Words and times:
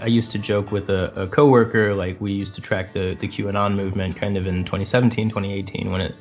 I 0.00 0.06
used 0.06 0.30
to 0.32 0.38
joke 0.38 0.72
with 0.72 0.88
a, 0.88 1.12
a 1.14 1.26
coworker, 1.26 1.94
like 1.94 2.20
we 2.20 2.32
used 2.32 2.54
to 2.54 2.60
track 2.60 2.92
the, 2.92 3.16
the 3.18 3.28
QAnon 3.28 3.74
movement 3.74 4.16
kind 4.16 4.36
of 4.36 4.46
in 4.46 4.64
2017, 4.64 5.28
2018 5.28 5.90
when 5.90 6.00
it 6.00 6.16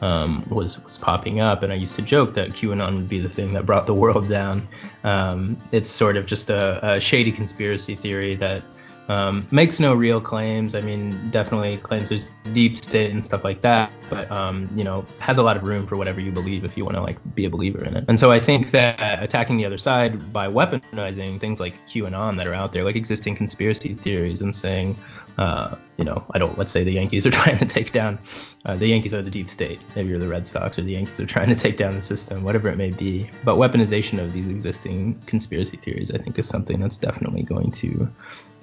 um, 0.00 0.46
was 0.48 0.82
was 0.84 0.96
popping 0.96 1.40
up, 1.40 1.62
and 1.62 1.72
I 1.72 1.76
used 1.76 1.94
to 1.96 2.02
joke 2.02 2.34
that 2.34 2.50
QAnon 2.50 2.94
would 2.94 3.08
be 3.08 3.18
the 3.18 3.28
thing 3.28 3.52
that 3.54 3.66
brought 3.66 3.86
the 3.86 3.94
world 3.94 4.28
down. 4.28 4.66
Um, 5.04 5.56
it's 5.72 5.90
sort 5.90 6.16
of 6.16 6.26
just 6.26 6.50
a, 6.50 6.94
a 6.94 7.00
shady 7.00 7.32
conspiracy 7.32 7.94
theory 7.94 8.34
that 8.36 8.62
um, 9.08 9.46
makes 9.50 9.80
no 9.80 9.94
real 9.94 10.20
claims. 10.20 10.74
I 10.74 10.80
mean, 10.80 11.30
definitely 11.30 11.78
claims 11.78 12.10
there's 12.10 12.30
deep 12.52 12.76
state 12.76 13.10
and 13.10 13.24
stuff 13.24 13.42
like 13.42 13.62
that, 13.62 13.90
but 14.10 14.30
um, 14.30 14.68
you 14.74 14.84
know, 14.84 15.04
has 15.18 15.38
a 15.38 15.42
lot 15.42 15.56
of 15.56 15.62
room 15.62 15.86
for 15.86 15.96
whatever 15.96 16.20
you 16.20 16.30
believe 16.30 16.64
if 16.64 16.76
you 16.76 16.84
want 16.84 16.96
to 16.96 17.02
like 17.02 17.18
be 17.34 17.44
a 17.44 17.50
believer 17.50 17.84
in 17.84 17.96
it. 17.96 18.04
And 18.08 18.20
so 18.20 18.30
I 18.30 18.38
think 18.38 18.70
that 18.72 19.22
attacking 19.22 19.56
the 19.56 19.64
other 19.64 19.78
side 19.78 20.32
by 20.32 20.46
weaponizing 20.46 21.40
things 21.40 21.58
like 21.58 21.74
QAnon 21.86 22.36
that 22.36 22.46
are 22.46 22.54
out 22.54 22.72
there, 22.72 22.84
like 22.84 22.96
existing 22.96 23.34
conspiracy 23.34 23.94
theories, 23.94 24.42
and 24.42 24.54
saying, 24.54 24.96
uh, 25.38 25.76
you 25.96 26.04
know, 26.04 26.24
I 26.32 26.38
don't. 26.38 26.58
Let's 26.58 26.72
say 26.72 26.84
the 26.84 26.92
Yankees 26.92 27.26
are 27.26 27.30
trying 27.42 27.58
to 27.58 27.66
take 27.66 27.92
down 27.92 28.18
uh, 28.64 28.76
the 28.76 28.86
Yankees 28.86 29.14
are 29.14 29.22
the 29.22 29.30
deep 29.30 29.50
state. 29.50 29.80
Maybe 29.96 30.10
you're 30.10 30.18
the 30.18 30.28
Red 30.28 30.46
Sox 30.46 30.78
or 30.78 30.82
the 30.82 30.92
Yankees 30.92 31.18
are 31.18 31.26
trying 31.26 31.48
to 31.48 31.54
take 31.54 31.76
down 31.76 31.94
the 31.94 32.02
system, 32.02 32.42
whatever 32.42 32.68
it 32.68 32.76
may 32.76 32.90
be. 32.90 33.30
But 33.44 33.56
weaponization 33.56 34.18
of 34.18 34.32
these 34.32 34.48
existing 34.48 35.20
conspiracy 35.26 35.78
theories, 35.78 36.10
I 36.10 36.18
think, 36.18 36.38
is 36.38 36.46
something 36.46 36.78
that's 36.78 36.98
definitely 36.98 37.42
going 37.42 37.70
to 37.72 38.10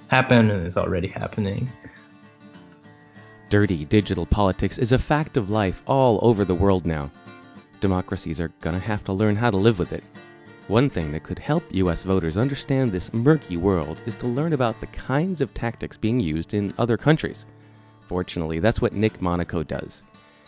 happen 0.10 0.50
and 0.50 0.66
is 0.66 0.78
already 0.78 1.08
happening. 1.08 1.70
Dirty 3.50 3.86
digital 3.86 4.26
politics 4.26 4.78
is 4.78 4.92
a 4.92 5.00
fact 5.00 5.38
of 5.38 5.50
life 5.50 5.84
all 5.86 6.20
over 6.22 6.46
the 6.46 6.56
world 6.56 6.86
now. 6.86 7.12
Democracies 7.80 8.42
are 8.42 8.52
gonna 8.62 8.80
have 8.80 9.04
to 9.04 9.14
learn 9.14 9.36
how 9.36 9.50
to 9.50 9.58
live 9.58 9.80
with 9.80 9.94
it. 9.94 10.04
One 10.68 10.90
thing 10.90 11.12
that 11.12 11.24
could 11.24 11.38
help 11.38 11.64
US 11.72 12.04
voters 12.04 12.38
understand 12.38 12.92
this 12.92 13.14
murky 13.14 13.56
world 13.56 14.02
is 14.08 14.16
to 14.18 14.28
learn 14.28 14.54
about 14.54 14.80
the 14.80 14.88
kinds 14.88 15.42
of 15.42 15.54
tactics 15.54 15.96
being 15.96 16.20
used 16.20 16.56
in 16.56 16.74
other 16.80 16.98
countries. 16.98 17.46
Fortunately, 18.08 18.60
that's 18.60 18.82
what 18.82 18.94
Nick 18.94 19.22
Monaco 19.22 19.62
does. 19.62 20.04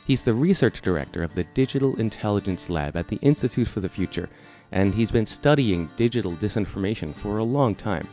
He's 0.08 0.24
the 0.24 0.34
research 0.34 0.82
director 0.82 1.22
of 1.22 1.36
the 1.36 1.44
Digital 1.44 1.96
Intelligence 1.98 2.70
Lab 2.70 2.96
at 2.96 3.08
the 3.08 3.18
Institute 3.18 3.68
for 3.68 3.80
the 3.80 3.90
Future, 3.90 4.30
and 4.72 4.94
he's 4.94 5.12
been 5.12 5.26
studying 5.26 5.90
digital 5.98 6.32
disinformation 6.32 7.14
for 7.14 7.38
a 7.38 7.44
long 7.44 7.76
time. 7.76 8.08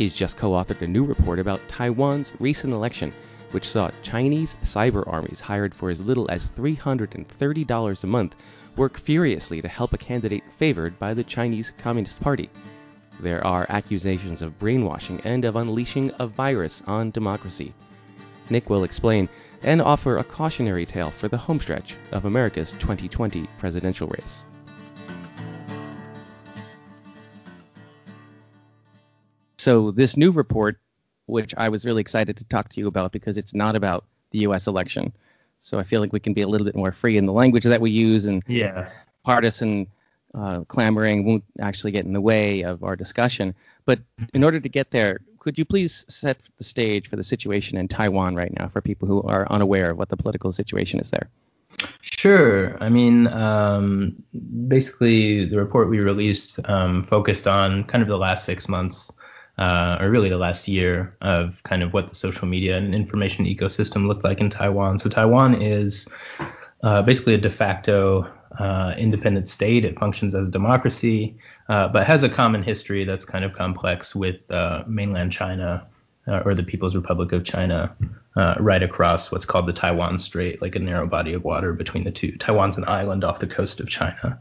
He's 0.00 0.14
just 0.14 0.38
co 0.38 0.52
authored 0.52 0.80
a 0.80 0.86
new 0.86 1.04
report 1.04 1.38
about 1.38 1.68
Taiwan's 1.68 2.32
recent 2.38 2.72
election, 2.72 3.12
which 3.50 3.68
saw 3.68 3.90
Chinese 4.00 4.56
cyber 4.62 5.06
armies 5.06 5.42
hired 5.42 5.74
for 5.74 5.90
as 5.90 6.00
little 6.00 6.26
as 6.30 6.50
$330 6.52 8.02
a 8.02 8.06
month 8.06 8.34
work 8.76 8.98
furiously 8.98 9.60
to 9.60 9.68
help 9.68 9.92
a 9.92 9.98
candidate 9.98 10.42
favored 10.56 10.98
by 10.98 11.12
the 11.12 11.22
Chinese 11.22 11.74
Communist 11.76 12.18
Party. 12.18 12.48
There 13.20 13.46
are 13.46 13.66
accusations 13.68 14.40
of 14.40 14.58
brainwashing 14.58 15.20
and 15.24 15.44
of 15.44 15.56
unleashing 15.56 16.12
a 16.18 16.26
virus 16.26 16.82
on 16.86 17.10
democracy. 17.10 17.74
Nick 18.48 18.70
will 18.70 18.84
explain 18.84 19.28
and 19.62 19.82
offer 19.82 20.16
a 20.16 20.24
cautionary 20.24 20.86
tale 20.86 21.10
for 21.10 21.28
the 21.28 21.36
homestretch 21.36 21.94
of 22.10 22.24
America's 22.24 22.72
2020 22.72 23.46
presidential 23.58 24.08
race. 24.08 24.46
So 29.60 29.90
this 29.90 30.16
new 30.16 30.30
report, 30.30 30.80
which 31.26 31.54
I 31.58 31.68
was 31.68 31.84
really 31.84 32.00
excited 32.00 32.34
to 32.38 32.44
talk 32.44 32.70
to 32.70 32.80
you 32.80 32.88
about 32.88 33.12
because 33.12 33.36
it's 33.36 33.52
not 33.52 33.76
about 33.76 34.06
the 34.30 34.38
U.S. 34.38 34.66
election. 34.66 35.12
So 35.58 35.78
I 35.78 35.82
feel 35.82 36.00
like 36.00 36.14
we 36.14 36.20
can 36.20 36.32
be 36.32 36.40
a 36.40 36.48
little 36.48 36.64
bit 36.64 36.74
more 36.74 36.92
free 36.92 37.18
in 37.18 37.26
the 37.26 37.34
language 37.34 37.64
that 37.64 37.80
we 37.82 37.90
use, 37.90 38.24
and 38.24 38.42
yeah, 38.46 38.88
partisan 39.22 39.86
uh, 40.32 40.60
clamoring 40.68 41.26
won't 41.26 41.44
actually 41.60 41.92
get 41.92 42.06
in 42.06 42.14
the 42.14 42.20
way 42.22 42.62
of 42.62 42.82
our 42.82 42.96
discussion. 42.96 43.54
But 43.84 43.98
in 44.32 44.42
order 44.42 44.60
to 44.60 44.68
get 44.70 44.92
there, 44.92 45.20
could 45.40 45.58
you 45.58 45.66
please 45.66 46.06
set 46.08 46.38
the 46.56 46.64
stage 46.64 47.08
for 47.08 47.16
the 47.16 47.22
situation 47.22 47.76
in 47.76 47.86
Taiwan 47.86 48.34
right 48.36 48.54
now 48.58 48.68
for 48.68 48.80
people 48.80 49.06
who 49.06 49.22
are 49.24 49.46
unaware 49.52 49.90
of 49.90 49.98
what 49.98 50.08
the 50.08 50.16
political 50.16 50.52
situation 50.52 50.98
is 51.00 51.10
there? 51.10 51.28
Sure. 52.00 52.82
I 52.82 52.88
mean, 52.88 53.26
um, 53.26 54.22
basically, 54.68 55.44
the 55.44 55.58
report 55.58 55.90
we 55.90 56.00
released 56.00 56.66
um, 56.66 57.04
focused 57.04 57.46
on 57.46 57.84
kind 57.84 58.00
of 58.00 58.08
the 58.08 58.16
last 58.16 58.46
six 58.46 58.66
months 58.66 59.12
uh, 59.60 59.98
or 60.00 60.10
really 60.10 60.30
the 60.30 60.38
last 60.38 60.66
year 60.66 61.14
of 61.20 61.62
kind 61.64 61.82
of 61.82 61.92
what 61.92 62.08
the 62.08 62.14
social 62.14 62.48
media 62.48 62.78
and 62.78 62.94
information 62.94 63.44
ecosystem 63.44 64.08
looked 64.08 64.24
like 64.24 64.40
in 64.40 64.48
Taiwan. 64.48 64.98
So 64.98 65.10
Taiwan 65.10 65.60
is 65.60 66.08
uh, 66.82 67.02
basically 67.02 67.34
a 67.34 67.38
de 67.38 67.50
facto 67.50 68.26
uh, 68.58 68.94
independent 68.96 69.48
state. 69.48 69.84
It 69.84 69.98
functions 69.98 70.34
as 70.34 70.48
a 70.48 70.50
democracy, 70.50 71.36
uh, 71.68 71.88
but 71.88 72.06
has 72.06 72.22
a 72.22 72.28
common 72.28 72.62
history 72.62 73.04
that's 73.04 73.26
kind 73.26 73.44
of 73.44 73.52
complex 73.52 74.14
with 74.14 74.50
uh, 74.50 74.82
mainland 74.86 75.30
China 75.30 75.86
uh, 76.26 76.40
or 76.46 76.54
the 76.54 76.62
People's 76.62 76.96
Republic 76.96 77.32
of 77.32 77.44
China, 77.44 77.94
right 78.58 78.82
across 78.82 79.30
what's 79.30 79.44
called 79.44 79.66
the 79.66 79.72
Taiwan 79.74 80.18
Strait, 80.18 80.62
like 80.62 80.74
a 80.74 80.78
narrow 80.78 81.06
body 81.06 81.34
of 81.34 81.44
water 81.44 81.74
between 81.74 82.04
the 82.04 82.10
two. 82.10 82.32
Taiwan's 82.38 82.78
an 82.78 82.84
island 82.88 83.24
off 83.24 83.40
the 83.40 83.46
coast 83.46 83.78
of 83.78 83.88
China. 83.88 84.38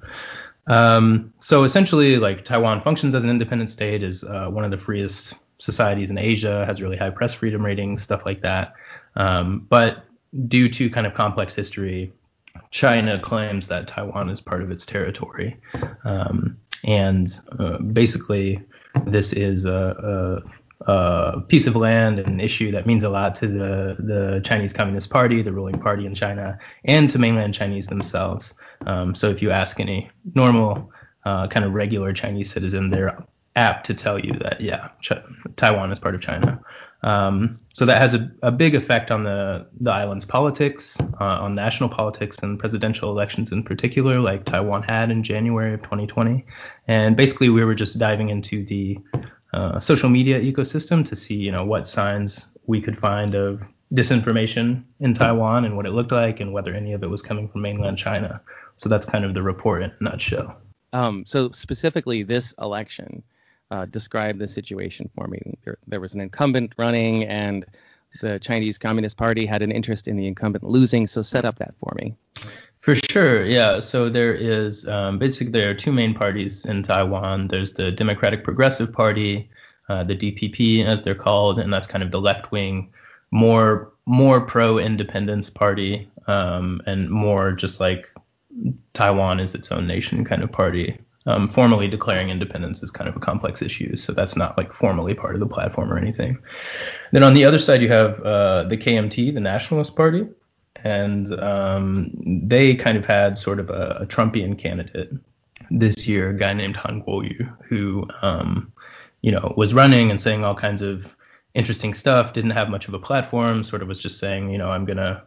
Um, 0.69 1.33
so 1.39 1.63
essentially, 1.63 2.17
like 2.17 2.45
Taiwan 2.45 2.81
functions 2.81 3.13
as 3.15 3.23
an 3.23 3.29
independent 3.29 3.69
state, 3.69 4.03
is 4.03 4.23
uh, 4.23 4.47
one 4.47 4.63
of 4.63 4.71
the 4.71 4.77
freest 4.77 5.33
societies 5.57 6.09
in 6.09 6.17
Asia, 6.17 6.65
has 6.65 6.81
really 6.81 6.95
high 6.95 7.09
press 7.09 7.33
freedom 7.33 7.65
ratings, 7.65 8.01
stuff 8.01 8.25
like 8.25 8.41
that. 8.41 8.73
Um, 9.15 9.65
but 9.69 10.05
due 10.47 10.69
to 10.69 10.89
kind 10.89 11.05
of 11.05 11.13
complex 11.13 11.53
history, 11.53 12.13
China 12.71 13.19
claims 13.19 13.67
that 13.67 13.87
Taiwan 13.87 14.29
is 14.29 14.39
part 14.39 14.61
of 14.61 14.71
its 14.71 14.85
territory. 14.85 15.57
Um, 16.05 16.57
and 16.85 17.39
uh, 17.57 17.79
basically, 17.79 18.63
this 19.05 19.33
is 19.33 19.65
a, 19.65 20.41
a 20.43 20.49
uh, 20.87 21.39
piece 21.41 21.67
of 21.67 21.75
land, 21.75 22.19
and 22.19 22.27
an 22.27 22.39
issue 22.39 22.71
that 22.71 22.87
means 22.87 23.03
a 23.03 23.09
lot 23.09 23.35
to 23.35 23.47
the, 23.47 23.95
the 23.99 24.41
Chinese 24.43 24.73
Communist 24.73 25.09
Party, 25.09 25.41
the 25.41 25.51
ruling 25.51 25.79
party 25.79 26.05
in 26.05 26.15
China, 26.15 26.57
and 26.85 27.09
to 27.09 27.19
mainland 27.19 27.53
Chinese 27.53 27.87
themselves. 27.87 28.53
Um, 28.85 29.13
so 29.13 29.29
if 29.29 29.41
you 29.41 29.51
ask 29.51 29.79
any 29.79 30.09
normal, 30.35 30.91
uh, 31.25 31.47
kind 31.47 31.65
of 31.65 31.73
regular 31.73 32.13
Chinese 32.13 32.49
citizen, 32.49 32.89
they're 32.89 33.17
apt 33.55 33.85
to 33.87 33.93
tell 33.93 34.19
you 34.19 34.33
that, 34.39 34.61
yeah, 34.61 34.89
Ch- 35.01 35.11
Taiwan 35.57 35.91
is 35.91 35.99
part 35.99 36.15
of 36.15 36.21
China. 36.21 36.61
Um, 37.01 37.59
so 37.73 37.85
that 37.85 37.97
has 37.97 38.13
a, 38.13 38.29
a, 38.43 38.51
big 38.51 38.75
effect 38.75 39.09
on 39.09 39.23
the, 39.23 39.65
the 39.79 39.91
island's 39.91 40.25
politics, 40.25 40.99
uh, 41.21 41.39
on 41.39 41.55
national 41.55 41.87
politics 41.89 42.37
and 42.39 42.59
presidential 42.59 43.09
elections 43.09 43.53
in 43.53 43.63
particular, 43.63 44.19
like 44.19 44.43
Taiwan 44.43 44.83
had 44.83 45.09
in 45.09 45.23
January 45.23 45.73
of 45.73 45.81
2020. 45.81 46.45
And 46.89 47.15
basically, 47.15 47.47
we 47.49 47.63
were 47.63 47.75
just 47.75 47.97
diving 47.97 48.29
into 48.29 48.65
the 48.65 48.99
uh, 49.53 49.79
social 49.79 50.09
media 50.09 50.39
ecosystem 50.39 51.03
to 51.05 51.15
see, 51.15 51.35
you 51.35 51.51
know, 51.51 51.65
what 51.65 51.87
signs 51.87 52.49
we 52.67 52.79
could 52.79 52.97
find 52.97 53.35
of 53.35 53.63
disinformation 53.93 54.83
in 54.99 55.13
Taiwan 55.13 55.65
and 55.65 55.75
what 55.75 55.85
it 55.85 55.91
looked 55.91 56.11
like 56.11 56.39
and 56.39 56.53
whether 56.53 56.73
any 56.73 56.93
of 56.93 57.03
it 57.03 57.09
was 57.09 57.21
coming 57.21 57.47
from 57.47 57.61
mainland 57.61 57.97
China. 57.97 58.39
So 58.75 58.87
that's 58.87 59.05
kind 59.05 59.25
of 59.25 59.33
the 59.33 59.41
report 59.41 59.83
in 59.83 59.91
a 59.99 60.03
nutshell. 60.03 60.61
Um, 60.93 61.25
so 61.25 61.51
specifically, 61.51 62.23
this 62.23 62.53
election, 62.59 63.23
uh, 63.71 63.85
describe 63.85 64.39
the 64.39 64.47
situation 64.47 65.09
for 65.15 65.27
me. 65.27 65.57
There, 65.63 65.77
there, 65.87 65.99
was 65.99 66.13
an 66.13 66.21
incumbent 66.21 66.73
running, 66.77 67.23
and 67.25 67.65
the 68.21 68.39
Chinese 68.39 68.77
Communist 68.77 69.17
Party 69.17 69.45
had 69.45 69.61
an 69.61 69.71
interest 69.71 70.07
in 70.07 70.17
the 70.17 70.27
incumbent 70.27 70.63
losing. 70.63 71.05
So 71.05 71.21
set 71.21 71.45
up 71.45 71.59
that 71.59 71.75
for 71.79 71.93
me. 71.95 72.15
For 72.81 72.95
sure, 72.95 73.45
yeah. 73.45 73.79
So 73.79 74.09
there 74.09 74.33
is 74.33 74.87
um, 74.87 75.19
basically 75.19 75.51
there 75.51 75.69
are 75.69 75.73
two 75.73 75.91
main 75.91 76.13
parties 76.13 76.65
in 76.65 76.81
Taiwan. 76.81 77.49
There's 77.49 77.73
the 77.73 77.91
Democratic 77.91 78.43
Progressive 78.43 78.91
Party, 78.93 79.49
uh, 79.89 80.03
the 80.03 80.15
DPP 80.15 80.85
as 80.85 81.01
they're 81.01 81.15
called, 81.15 81.59
and 81.59 81.73
that's 81.73 81.87
kind 81.87 82.03
of 82.03 82.11
the 82.11 82.21
left 82.21 82.51
wing, 82.51 82.89
more 83.31 83.91
more 84.05 84.39
pro 84.41 84.79
independence 84.79 85.49
party, 85.49 86.09
um, 86.27 86.81
and 86.85 87.09
more 87.09 87.51
just 87.51 87.79
like 87.79 88.07
Taiwan 88.93 89.39
is 89.39 89.53
its 89.53 89.71
own 89.71 89.85
nation 89.85 90.23
kind 90.23 90.41
of 90.41 90.51
party. 90.51 90.97
Um, 91.25 91.49
formally 91.49 91.89
declaring 91.89 92.29
independence 92.29 92.81
is 92.81 92.91
kind 92.91 93.09
of 93.09 93.15
a 93.15 93.19
complex 93.19 93.61
issue, 93.61 93.97
so 93.97 94.13
that's 94.13 94.37
not 94.37 94.57
like 94.57 94.73
formally 94.73 95.13
part 95.13 95.35
of 95.35 95.41
the 95.41 95.47
platform 95.47 95.91
or 95.91 95.97
anything. 95.97 96.39
Then 97.11 97.23
on 97.23 97.33
the 97.33 97.43
other 97.43 97.59
side, 97.59 97.81
you 97.81 97.89
have 97.89 98.21
uh, 98.21 98.63
the 98.63 98.77
KMT, 98.77 99.33
the 99.33 99.41
Nationalist 99.41 99.95
Party, 99.95 100.25
and 100.83 101.37
um, 101.39 102.11
they 102.25 102.75
kind 102.75 102.97
of 102.97 103.05
had 103.05 103.37
sort 103.37 103.59
of 103.59 103.69
a, 103.69 103.97
a, 104.01 104.05
Trumpian 104.05 104.57
candidate 104.57 105.11
this 105.69 106.07
year, 106.07 106.29
a 106.29 106.33
guy 106.33 106.53
named 106.53 106.75
Han 106.77 107.01
Kuo-yu, 107.01 107.47
who 107.63 108.05
um, 108.21 108.71
you 109.21 109.31
know 109.31 109.53
was 109.57 109.73
running 109.73 110.09
and 110.11 110.21
saying 110.21 110.43
all 110.43 110.55
kinds 110.55 110.81
of 110.81 111.15
interesting 111.53 111.93
stuff. 111.93 112.33
Didn't 112.33 112.51
have 112.51 112.69
much 112.69 112.87
of 112.87 112.93
a 112.93 112.99
platform. 112.99 113.63
Sort 113.63 113.81
of 113.81 113.87
was 113.87 113.99
just 113.99 114.19
saying, 114.19 114.49
you 114.49 114.57
know, 114.57 114.69
I'm 114.69 114.85
gonna 114.85 115.23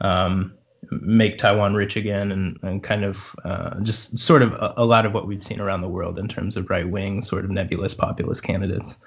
um, 0.00 0.54
make 0.90 1.38
Taiwan 1.38 1.74
rich 1.74 1.96
again, 1.96 2.32
and, 2.32 2.58
and 2.62 2.82
kind 2.82 3.04
of 3.04 3.34
uh, 3.44 3.80
just 3.80 4.18
sort 4.18 4.42
of 4.42 4.52
a, 4.54 4.74
a, 4.76 4.84
lot 4.84 5.06
of 5.06 5.14
what 5.14 5.26
we've 5.26 5.42
seen 5.42 5.60
around 5.60 5.80
the 5.80 5.88
world 5.88 6.18
in 6.18 6.28
terms 6.28 6.56
of 6.56 6.70
right 6.70 6.88
wing, 6.88 7.22
sort 7.22 7.44
of 7.44 7.50
nebulous 7.50 7.94
populist 7.94 8.42
candidates. 8.42 8.98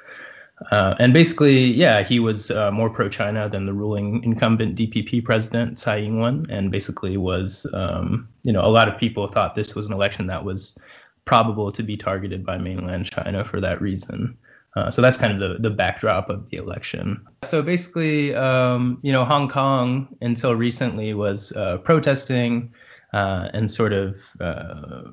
Uh, 0.71 0.93
and 0.99 1.13
basically, 1.13 1.71
yeah, 1.71 2.03
he 2.03 2.19
was 2.19 2.51
uh, 2.51 2.69
more 2.71 2.89
pro-China 2.89 3.47
than 3.47 3.65
the 3.65 3.73
ruling 3.73 4.21
incumbent 4.23 4.75
DPP 4.75 5.23
president 5.23 5.77
Tsai 5.77 5.99
Ing-wen, 5.99 6.45
and 6.49 6.69
basically 6.69 7.15
was, 7.17 7.65
um, 7.73 8.27
you 8.43 8.51
know, 8.51 8.63
a 8.63 8.67
lot 8.67 8.87
of 8.87 8.99
people 8.99 9.27
thought 9.27 9.55
this 9.55 9.73
was 9.73 9.87
an 9.87 9.93
election 9.93 10.27
that 10.27 10.43
was 10.43 10.77
probable 11.25 11.71
to 11.71 11.83
be 11.83 11.95
targeted 11.95 12.45
by 12.45 12.57
mainland 12.57 13.05
China 13.05 13.45
for 13.45 13.61
that 13.61 13.81
reason. 13.81 14.37
Uh, 14.75 14.91
so 14.91 15.01
that's 15.01 15.17
kind 15.17 15.33
of 15.33 15.39
the, 15.39 15.59
the 15.59 15.69
backdrop 15.69 16.29
of 16.29 16.49
the 16.49 16.57
election. 16.57 17.25
So 17.43 17.61
basically, 17.61 18.35
um, 18.35 18.99
you 19.01 19.11
know, 19.11 19.25
Hong 19.25 19.49
Kong 19.49 20.07
until 20.21 20.55
recently 20.55 21.13
was 21.13 21.51
uh, 21.53 21.77
protesting 21.77 22.71
uh, 23.13 23.49
and 23.53 23.69
sort 23.69 23.93
of 23.93 24.15
uh, 24.39 25.03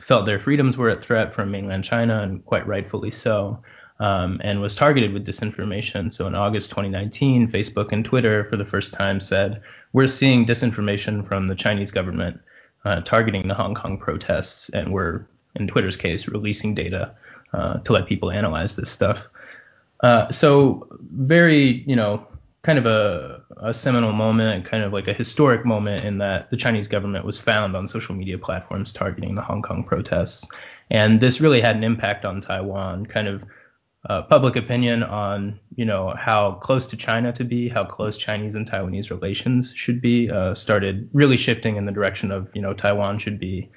felt 0.00 0.26
their 0.26 0.40
freedoms 0.40 0.76
were 0.76 0.90
at 0.90 1.02
threat 1.02 1.32
from 1.32 1.50
mainland 1.50 1.84
China, 1.84 2.20
and 2.20 2.44
quite 2.44 2.66
rightfully 2.66 3.10
so, 3.10 3.62
um, 4.00 4.40
and 4.42 4.60
was 4.60 4.74
targeted 4.74 5.12
with 5.12 5.26
disinformation. 5.26 6.12
So 6.12 6.26
in 6.26 6.34
August 6.34 6.70
2019, 6.70 7.48
Facebook 7.48 7.92
and 7.92 8.04
Twitter, 8.04 8.44
for 8.44 8.56
the 8.56 8.64
first 8.64 8.92
time, 8.92 9.20
said, 9.20 9.62
We're 9.92 10.08
seeing 10.08 10.46
disinformation 10.46 11.26
from 11.26 11.46
the 11.46 11.54
Chinese 11.54 11.90
government 11.90 12.40
uh, 12.84 13.02
targeting 13.02 13.46
the 13.46 13.54
Hong 13.54 13.74
Kong 13.74 13.98
protests, 13.98 14.70
and 14.70 14.92
we're, 14.92 15.26
in 15.54 15.68
Twitter's 15.68 15.98
case, 15.98 16.26
releasing 16.26 16.74
data 16.74 17.14
uh, 17.52 17.74
to 17.80 17.92
let 17.92 18.06
people 18.06 18.30
analyze 18.30 18.74
this 18.74 18.90
stuff. 18.90 19.28
Uh, 20.02 20.30
so 20.32 20.88
very, 21.12 21.84
you 21.86 21.94
know, 21.94 22.26
kind 22.62 22.78
of 22.78 22.86
a, 22.86 23.42
a 23.58 23.74
seminal 23.74 24.12
moment, 24.12 24.64
kind 24.64 24.82
of 24.82 24.94
like 24.94 25.08
a 25.08 25.12
historic 25.12 25.66
moment 25.66 26.06
in 26.06 26.18
that 26.18 26.48
the 26.48 26.56
Chinese 26.56 26.88
government 26.88 27.26
was 27.26 27.38
found 27.38 27.76
on 27.76 27.86
social 27.86 28.14
media 28.14 28.38
platforms 28.38 28.94
targeting 28.94 29.34
the 29.34 29.42
Hong 29.42 29.60
Kong 29.60 29.84
protests. 29.84 30.46
And 30.90 31.20
this 31.20 31.40
really 31.40 31.60
had 31.60 31.76
an 31.76 31.84
impact 31.84 32.24
on 32.24 32.40
Taiwan, 32.40 33.06
kind 33.06 33.28
of 33.28 33.44
uh, 34.08 34.22
public 34.22 34.56
opinion 34.56 35.02
on, 35.02 35.58
you 35.76 35.84
know, 35.84 36.14
how 36.18 36.52
close 36.52 36.86
to 36.86 36.96
China 36.96 37.32
to 37.32 37.44
be, 37.44 37.68
how 37.68 37.84
close 37.84 38.16
Chinese 38.16 38.54
and 38.54 38.68
Taiwanese 38.68 39.10
relations 39.10 39.74
should 39.76 40.00
be, 40.00 40.30
uh, 40.30 40.54
started 40.54 41.08
really 41.12 41.36
shifting 41.36 41.76
in 41.76 41.84
the 41.84 41.92
direction 41.92 42.30
of, 42.30 42.48
you 42.54 42.62
know, 42.62 42.72
Taiwan 42.72 43.18
should 43.18 43.38
be 43.38 43.70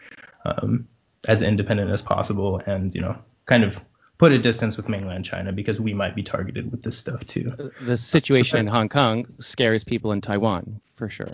um, 0.45 0.87
as 1.27 1.41
independent 1.41 1.91
as 1.91 2.01
possible 2.01 2.61
and, 2.65 2.95
you 2.95 3.01
know, 3.01 3.17
kind 3.47 3.63
of 3.63 3.81
put 4.17 4.31
a 4.31 4.39
distance 4.39 4.77
with 4.77 4.87
mainland 4.87 5.25
China 5.25 5.51
because 5.51 5.81
we 5.81 5.93
might 5.93 6.15
be 6.15 6.23
targeted 6.23 6.71
with 6.71 6.83
this 6.83 6.97
stuff 6.97 7.25
too. 7.27 7.51
The 7.81 7.97
situation 7.97 8.55
so, 8.55 8.59
in 8.59 8.67
Hong 8.67 8.87
Kong 8.87 9.25
scares 9.39 9.83
people 9.83 10.13
in 10.13 10.21
Taiwan 10.21 10.79
for 10.85 11.09
sure. 11.09 11.33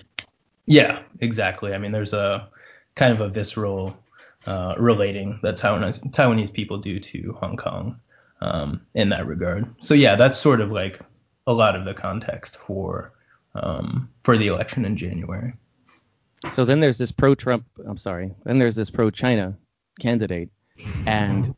Yeah, 0.65 1.03
exactly. 1.19 1.73
I 1.73 1.77
mean, 1.77 1.91
there's 1.91 2.13
a 2.13 2.47
kind 2.95 3.13
of 3.13 3.21
a 3.21 3.29
visceral 3.29 3.95
uh, 4.47 4.73
relating 4.79 5.39
that 5.43 5.57
Taiwanese 5.57 6.11
Taiwanese 6.11 6.51
people 6.51 6.77
do 6.77 6.99
to 6.99 7.37
Hong 7.39 7.57
Kong 7.57 7.99
um, 8.41 8.81
in 8.93 9.09
that 9.09 9.27
regard. 9.27 9.67
So 9.79 9.93
yeah, 9.93 10.15
that's 10.15 10.37
sort 10.37 10.61
of 10.61 10.71
like 10.71 11.01
a 11.47 11.53
lot 11.53 11.75
of 11.75 11.85
the 11.85 11.93
context 11.93 12.57
for 12.57 13.13
um, 13.55 14.09
for 14.23 14.37
the 14.37 14.47
election 14.47 14.85
in 14.85 14.95
January. 14.95 15.53
So 16.51 16.63
then 16.63 16.79
there's 16.79 16.97
this 16.97 17.11
pro-Trump. 17.11 17.65
I'm 17.85 17.97
sorry. 17.97 18.33
Then 18.45 18.59
there's 18.59 18.75
this 18.75 18.89
pro-China 18.89 19.57
candidate, 19.99 20.49
and 21.05 21.53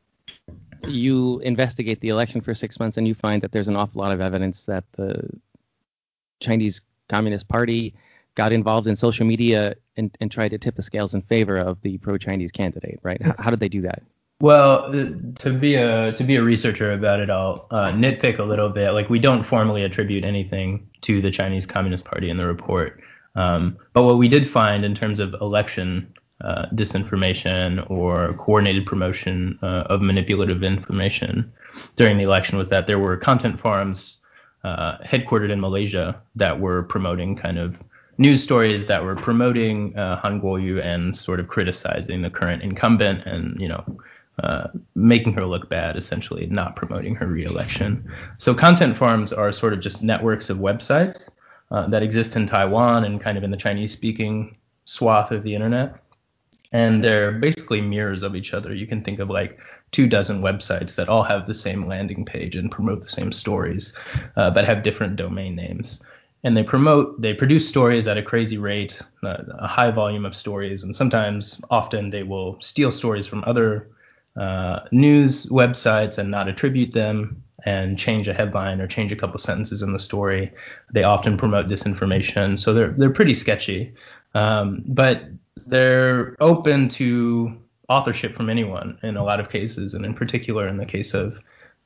you 0.88 1.40
investigate 1.40 2.00
the 2.02 2.10
election 2.10 2.42
for 2.42 2.54
six 2.54 2.80
months 2.80 2.98
and 2.98 3.08
you 3.08 3.14
find 3.14 3.42
that 3.42 3.52
there's 3.52 3.68
an 3.68 3.76
awful 3.76 4.02
lot 4.02 4.12
of 4.12 4.22
evidence 4.22 4.64
that 4.66 4.84
the 4.94 5.30
Chinese 6.40 6.82
Communist 7.08 7.48
Party 7.48 7.94
got 8.36 8.52
involved 8.52 8.88
in 8.88 8.96
social 8.96 9.26
media 9.26 9.76
and, 9.98 10.16
and 10.22 10.32
tried 10.32 10.50
to 10.50 10.58
tip 10.58 10.76
the 10.76 10.82
scales 10.82 11.14
in 11.14 11.22
favor 11.22 11.58
of 11.58 11.80
the 11.82 11.98
pro-Chinese 12.00 12.52
candidate, 12.52 13.00
right? 13.04 13.22
How, 13.22 13.36
how 13.38 13.50
did 13.50 13.60
they 13.60 13.70
do 13.70 13.82
that? 13.82 14.02
Well, 14.42 14.86
uh, 14.86 15.06
to 15.36 15.54
be 15.54 15.76
a 15.76 16.14
to 16.14 16.24
be 16.24 16.36
a 16.36 16.42
researcher 16.42 16.92
about 16.94 17.20
it, 17.20 17.30
I'll 17.30 17.68
uh, 17.70 17.92
nitpick 17.92 18.40
a 18.40 18.44
little 18.44 18.70
bit. 18.70 18.90
Like 18.92 19.08
we 19.08 19.20
don't 19.20 19.44
formally 19.44 19.84
attribute 19.84 20.24
anything 20.24 20.88
to 21.02 21.22
the 21.22 21.30
Chinese 21.30 21.68
Communist 21.68 22.06
Party 22.06 22.28
in 22.28 22.38
the 22.38 22.48
report, 22.48 23.00
um, 23.36 23.78
but 23.94 24.02
what 24.02 24.18
we 24.18 24.28
did 24.28 24.50
find 24.50 24.84
in 24.84 24.96
terms 24.96 25.20
of 25.20 25.36
election 25.42 26.12
uh, 26.44 26.66
disinformation 26.74 27.88
or 27.92 28.34
coordinated 28.40 28.88
promotion 28.88 29.60
uh, 29.62 29.84
of 29.94 30.02
manipulative 30.02 30.64
information 30.64 31.52
during 31.96 32.18
the 32.18 32.24
election 32.24 32.58
was 32.58 32.70
that 32.70 32.88
there 32.88 32.98
were 32.98 33.16
content 33.18 33.60
farms 33.60 34.18
uh, 34.64 34.98
headquartered 35.06 35.52
in 35.52 35.62
Malaysia 35.62 36.20
that 36.36 36.60
were 36.60 36.82
promoting 36.82 37.36
kind 37.36 37.60
of 37.60 37.80
news 38.18 38.42
stories 38.42 38.88
that 38.88 39.04
were 39.04 39.16
promoting 39.16 39.96
uh, 39.96 40.16
Han 40.18 40.42
Kuo-yu 40.42 40.82
and 40.82 41.16
sort 41.16 41.40
of 41.40 41.48
criticizing 41.48 42.24
the 42.24 42.32
current 42.32 42.64
incumbent 42.64 43.24
and 43.28 43.60
you 43.62 43.68
know 43.68 43.84
uh, 44.40 44.68
making 44.96 45.34
her 45.34 45.46
look 45.46 45.70
bad, 45.70 45.98
essentially 45.98 46.48
not 46.48 46.76
promoting 46.76 47.16
her 47.16 47.28
reelection. 47.28 48.10
So 48.38 48.54
content 48.54 48.98
farms 48.98 49.34
are 49.34 49.52
sort 49.52 49.74
of 49.74 49.80
just 49.80 50.04
networks 50.04 50.50
of 50.50 50.58
websites 50.58 51.30
uh, 51.72 51.88
that 51.88 52.04
exist 52.04 52.36
in 52.36 52.46
Taiwan 52.46 53.04
and 53.04 53.22
kind 53.22 53.38
of 53.38 53.44
in 53.44 53.52
the 53.52 53.58
Chinese-speaking 53.58 54.58
swath 54.86 55.32
of 55.32 55.44
the 55.44 55.54
internet 55.54 56.02
and 56.72 57.04
they're 57.04 57.34
basically 57.34 57.82
mirrors 57.82 58.24
of 58.24 58.36
each 58.36 58.54
other. 58.54 58.74
You 58.74 58.88
can 58.88 59.04
think 59.04 59.20
of 59.20 59.30
like 59.30 59.60
two 59.92 60.08
dozen 60.08 60.42
websites 60.42 60.96
that 60.96 61.10
all 61.10 61.24
have 61.24 61.48
the 61.48 61.54
same 61.54 61.88
landing 61.88 62.24
page 62.24 62.56
and 62.56 62.72
promote 62.72 63.02
the 63.02 63.10
same 63.10 63.32
stories, 63.32 63.94
uh, 64.38 64.52
but 64.52 64.66
have 64.66 64.84
different 64.84 65.18
domain 65.18 65.56
names. 65.56 66.02
And 66.44 66.56
they 66.56 66.64
promote, 66.64 67.22
they 67.22 67.34
produce 67.34 67.68
stories 67.68 68.08
at 68.08 68.18
a 68.18 68.24
crazy 68.24 68.58
rate, 68.58 69.00
uh, 69.24 69.44
a 69.60 69.68
high 69.68 69.92
volume 69.92 70.26
of 70.26 70.34
stories, 70.34 70.84
and 70.84 70.96
sometimes, 70.96 71.62
often, 71.70 72.10
they 72.10 72.24
will 72.24 72.60
steal 72.62 72.92
stories 72.92 73.28
from 73.28 73.44
other 73.46 73.90
uh, 74.38 74.82
news 74.92 75.46
websites 75.48 76.18
and 76.18 76.32
not 76.32 76.48
attribute 76.48 76.94
them 76.94 77.44
and 77.66 77.98
change 77.98 78.28
a 78.28 78.34
headline 78.34 78.82
or 78.82 78.88
change 78.88 79.12
a 79.12 79.16
couple 79.16 79.38
sentences 79.38 79.82
in 79.82 79.94
the 79.94 80.00
story. 80.00 80.52
They 80.94 81.04
often 81.04 81.38
promote 81.38 81.68
disinformation, 81.68 82.58
so 82.58 82.74
they're 82.74 82.92
they're 82.92 83.10
pretty 83.10 83.36
sketchy. 83.36 83.94
Um, 84.34 84.84
but 84.88 85.24
they're 85.68 86.36
open 86.40 86.90
to 86.90 87.56
authorship 87.90 88.36
from 88.36 88.50
anyone 88.50 88.98
in 89.04 89.18
a 89.18 89.24
lot 89.24 89.40
of 89.40 89.50
cases, 89.50 89.94
and 89.94 90.06
in 90.06 90.14
particular 90.14 90.68
in 90.68 90.78
the 90.78 90.86
case 90.86 91.14
of 91.14 91.40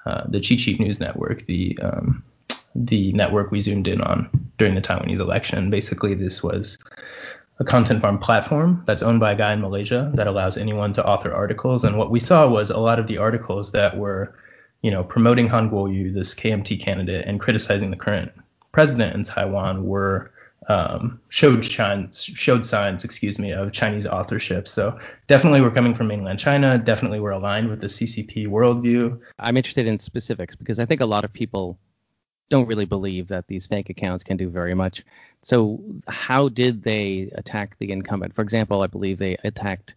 uh, 0.06 0.24
the 0.28 0.40
Chi 0.40 0.56
Chi 0.56 0.78
News 0.82 1.00
Network, 1.00 1.42
the 1.44 1.78
um, 1.82 2.24
the 2.76 3.12
network 3.14 3.52
we 3.52 3.62
zoomed 3.62 3.88
in 3.88 4.02
on 4.02 4.30
during 4.58 4.76
the 4.76 4.82
Taiwanese 4.82 5.20
election. 5.20 5.70
Basically, 5.70 6.14
this 6.14 6.44
was 6.44 6.78
a 7.60 7.64
content 7.64 8.02
farm 8.02 8.18
platform 8.18 8.84
that's 8.86 9.02
owned 9.02 9.20
by 9.20 9.32
a 9.32 9.36
guy 9.36 9.54
in 9.54 9.62
Malaysia 9.62 10.12
that 10.16 10.28
allows 10.28 10.58
anyone 10.58 10.94
to 10.94 11.06
author 11.06 11.34
articles. 11.34 11.84
And 11.84 11.98
what 11.98 12.12
we 12.12 12.20
saw 12.20 12.48
was 12.48 12.70
a 12.70 12.80
lot 12.80 13.00
of 13.00 13.08
the 13.08 13.18
articles 13.18 13.72
that 13.72 13.98
were, 13.98 14.36
you 14.82 14.92
know, 14.92 15.04
promoting 15.04 15.48
Han 15.48 15.70
Kuo-yu, 15.70 16.12
this 16.12 16.36
KMT 16.36 16.82
candidate, 16.82 17.26
and 17.26 17.40
criticizing 17.40 17.92
the 17.92 17.98
current 17.98 18.32
president 18.74 19.16
in 19.16 19.24
Taiwan 19.24 19.86
were 19.86 20.32
um, 20.68 21.20
showed 21.30 21.64
signs, 21.64 22.24
showed 22.24 22.66
signs, 22.66 23.04
excuse 23.04 23.40
me, 23.40 23.52
of 23.52 23.72
Chinese 23.72 24.06
authorship. 24.06 24.68
So 24.68 24.98
definitely, 25.28 25.62
we're 25.62 25.72
coming 25.72 25.94
from 25.94 26.08
mainland 26.08 26.40
China. 26.40 26.78
Definitely, 26.78 27.20
we're 27.20 27.32
aligned 27.32 27.70
with 27.70 27.82
the 27.82 27.88
CCP 27.88 28.48
worldview. 28.48 29.20
I'm 29.40 29.58
interested 29.58 29.88
in 29.88 30.00
specifics 30.00 30.56
because 30.56 30.80
I 30.80 30.86
think 30.86 31.02
a 31.02 31.06
lot 31.06 31.24
of 31.24 31.32
people 31.32 31.78
don't 32.50 32.68
really 32.68 32.86
believe 32.86 33.28
that 33.28 33.48
these 33.48 33.66
fake 33.66 33.90
accounts 33.90 34.24
can 34.24 34.38
do 34.38 34.50
very 34.50 34.74
much. 34.74 35.04
So, 35.46 35.80
how 36.08 36.50
did 36.50 36.82
they 36.82 37.30
attack 37.36 37.78
the 37.78 37.92
incumbent? 37.92 38.34
For 38.34 38.42
example, 38.42 38.82
I 38.82 38.88
believe 38.88 39.20
they 39.20 39.38
attacked 39.44 39.94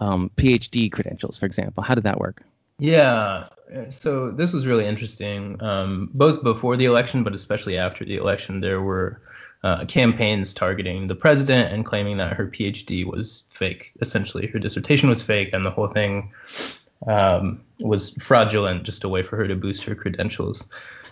um, 0.00 0.30
PhD 0.36 0.92
credentials. 0.92 1.36
For 1.36 1.44
example, 1.44 1.82
how 1.82 1.96
did 1.96 2.04
that 2.04 2.20
work? 2.20 2.44
Yeah, 2.78 3.48
so 3.90 4.30
this 4.30 4.52
was 4.52 4.64
really 4.64 4.86
interesting. 4.86 5.60
Um, 5.60 6.10
both 6.14 6.44
before 6.44 6.76
the 6.76 6.84
election, 6.84 7.24
but 7.24 7.34
especially 7.34 7.76
after 7.76 8.04
the 8.04 8.14
election, 8.14 8.60
there 8.60 8.80
were 8.80 9.20
uh, 9.64 9.86
campaigns 9.86 10.54
targeting 10.54 11.08
the 11.08 11.16
president 11.16 11.72
and 11.74 11.84
claiming 11.84 12.18
that 12.18 12.34
her 12.34 12.46
PhD 12.46 13.04
was 13.04 13.42
fake. 13.50 13.92
Essentially, 14.00 14.46
her 14.46 14.60
dissertation 14.60 15.08
was 15.08 15.20
fake, 15.20 15.50
and 15.52 15.66
the 15.66 15.70
whole 15.72 15.88
thing 15.88 16.30
um, 17.08 17.60
was 17.80 18.10
fraudulent, 18.20 18.84
just 18.84 19.02
a 19.02 19.08
way 19.08 19.24
for 19.24 19.36
her 19.36 19.48
to 19.48 19.56
boost 19.56 19.82
her 19.82 19.96
credentials. 19.96 20.68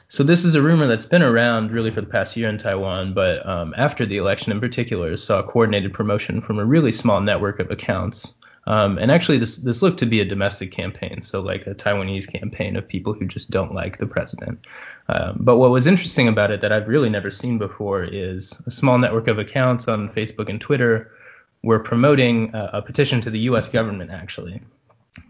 So 0.08 0.22
this 0.22 0.44
is 0.44 0.54
a 0.54 0.62
rumor 0.62 0.86
that's 0.86 1.06
been 1.06 1.22
around 1.22 1.70
really 1.70 1.90
for 1.90 2.00
the 2.00 2.06
past 2.06 2.36
year 2.36 2.48
in 2.48 2.58
Taiwan, 2.58 3.14
but 3.14 3.44
um, 3.46 3.74
after 3.76 4.06
the 4.06 4.16
election 4.16 4.52
in 4.52 4.60
particular, 4.60 5.16
saw 5.16 5.42
coordinated 5.42 5.92
promotion 5.92 6.40
from 6.40 6.58
a 6.58 6.64
really 6.64 6.92
small 6.92 7.20
network 7.20 7.58
of 7.58 7.70
accounts 7.70 8.34
um, 8.66 8.98
and 8.98 9.10
actually, 9.10 9.38
this 9.38 9.58
this 9.58 9.82
looked 9.82 9.98
to 9.98 10.06
be 10.06 10.20
a 10.20 10.24
domestic 10.24 10.72
campaign, 10.72 11.20
so 11.20 11.40
like 11.40 11.66
a 11.66 11.74
Taiwanese 11.74 12.26
campaign 12.26 12.76
of 12.76 12.88
people 12.88 13.12
who 13.12 13.26
just 13.26 13.50
don't 13.50 13.74
like 13.74 13.98
the 13.98 14.06
president. 14.06 14.58
Um, 15.08 15.36
but 15.40 15.58
what 15.58 15.70
was 15.70 15.86
interesting 15.86 16.28
about 16.28 16.50
it 16.50 16.60
that 16.62 16.72
I've 16.72 16.88
really 16.88 17.10
never 17.10 17.30
seen 17.30 17.58
before 17.58 18.04
is 18.04 18.60
a 18.66 18.70
small 18.70 18.96
network 18.98 19.28
of 19.28 19.38
accounts 19.38 19.86
on 19.86 20.08
Facebook 20.08 20.48
and 20.48 20.60
Twitter 20.60 21.10
were 21.62 21.78
promoting 21.78 22.54
a, 22.54 22.70
a 22.74 22.82
petition 22.82 23.20
to 23.22 23.30
the 23.30 23.40
U.S. 23.40 23.68
government, 23.68 24.10
actually, 24.10 24.62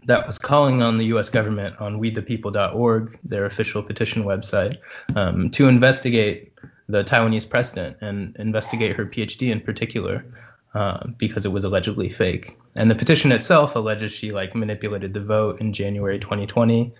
that 0.05 0.25
was 0.25 0.37
calling 0.37 0.81
on 0.81 0.97
the 0.97 1.05
U.S. 1.05 1.29
government 1.29 1.75
on 1.79 1.99
WeThePeople.org, 1.99 3.19
their 3.23 3.45
official 3.45 3.83
petition 3.83 4.23
website, 4.23 4.77
um, 5.15 5.49
to 5.51 5.67
investigate 5.67 6.53
the 6.87 7.03
Taiwanese 7.03 7.49
president 7.49 7.97
and 8.01 8.35
investigate 8.37 8.95
her 8.95 9.05
PhD 9.05 9.51
in 9.51 9.61
particular. 9.61 10.25
Uh, 10.75 11.07
because 11.17 11.45
it 11.45 11.53
was 11.53 11.63
allegedly 11.63 12.09
fake. 12.09 12.57
And 12.75 12.91
the 12.91 12.95
petition 12.95 13.31
itself 13.31 13.77
alleges 13.77 14.11
she 14.11 14.33
like 14.33 14.53
manipulated 14.53 15.13
the 15.13 15.21
vote 15.21 15.61
in 15.61 15.71
January 15.71 16.19
2020. 16.19 16.93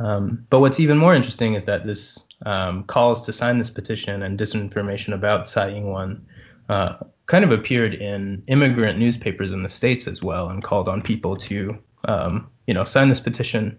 Um, 0.00 0.44
but 0.50 0.58
what's 0.58 0.80
even 0.80 0.98
more 0.98 1.14
interesting 1.14 1.54
is 1.54 1.64
that 1.66 1.86
this 1.86 2.26
um, 2.44 2.82
calls 2.84 3.20
to 3.22 3.32
sign 3.32 3.58
this 3.58 3.70
petition 3.70 4.24
and 4.24 4.36
disinformation 4.36 5.14
about 5.14 5.46
Tsai 5.46 5.70
Ing-wen 5.70 6.26
uh, 6.70 6.96
kind 7.26 7.44
of 7.44 7.52
appeared 7.52 7.94
in 7.94 8.42
immigrant 8.48 8.98
newspapers 8.98 9.52
in 9.52 9.62
the 9.62 9.68
states 9.68 10.08
as 10.08 10.22
well, 10.24 10.48
and 10.48 10.64
called 10.64 10.88
on 10.88 11.00
people 11.00 11.36
to, 11.36 11.78
um, 12.04 12.48
you 12.66 12.74
know, 12.74 12.84
sign 12.84 13.08
this 13.08 13.20
petition 13.20 13.78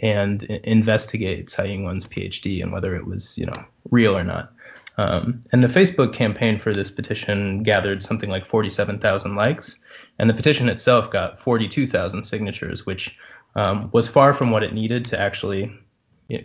and 0.00 0.44
investigate 0.44 1.48
Tsai 1.48 1.66
Ing-wen's 1.66 2.06
PhD 2.06 2.62
and 2.62 2.72
whether 2.72 2.94
it 2.94 3.06
was, 3.06 3.36
you 3.36 3.44
know, 3.44 3.64
real 3.90 4.16
or 4.16 4.24
not. 4.24 4.52
Um, 4.96 5.40
and 5.52 5.62
the 5.62 5.68
Facebook 5.68 6.12
campaign 6.12 6.58
for 6.58 6.72
this 6.72 6.90
petition 6.90 7.62
gathered 7.62 8.02
something 8.02 8.30
like 8.30 8.44
47,000 8.44 9.36
likes, 9.36 9.78
and 10.18 10.28
the 10.28 10.34
petition 10.34 10.68
itself 10.68 11.10
got 11.10 11.40
42,000 11.40 12.24
signatures, 12.24 12.84
which 12.84 13.16
um, 13.54 13.90
was 13.92 14.08
far 14.08 14.34
from 14.34 14.50
what 14.50 14.64
it 14.64 14.74
needed 14.74 15.04
to 15.06 15.20
actually 15.20 15.72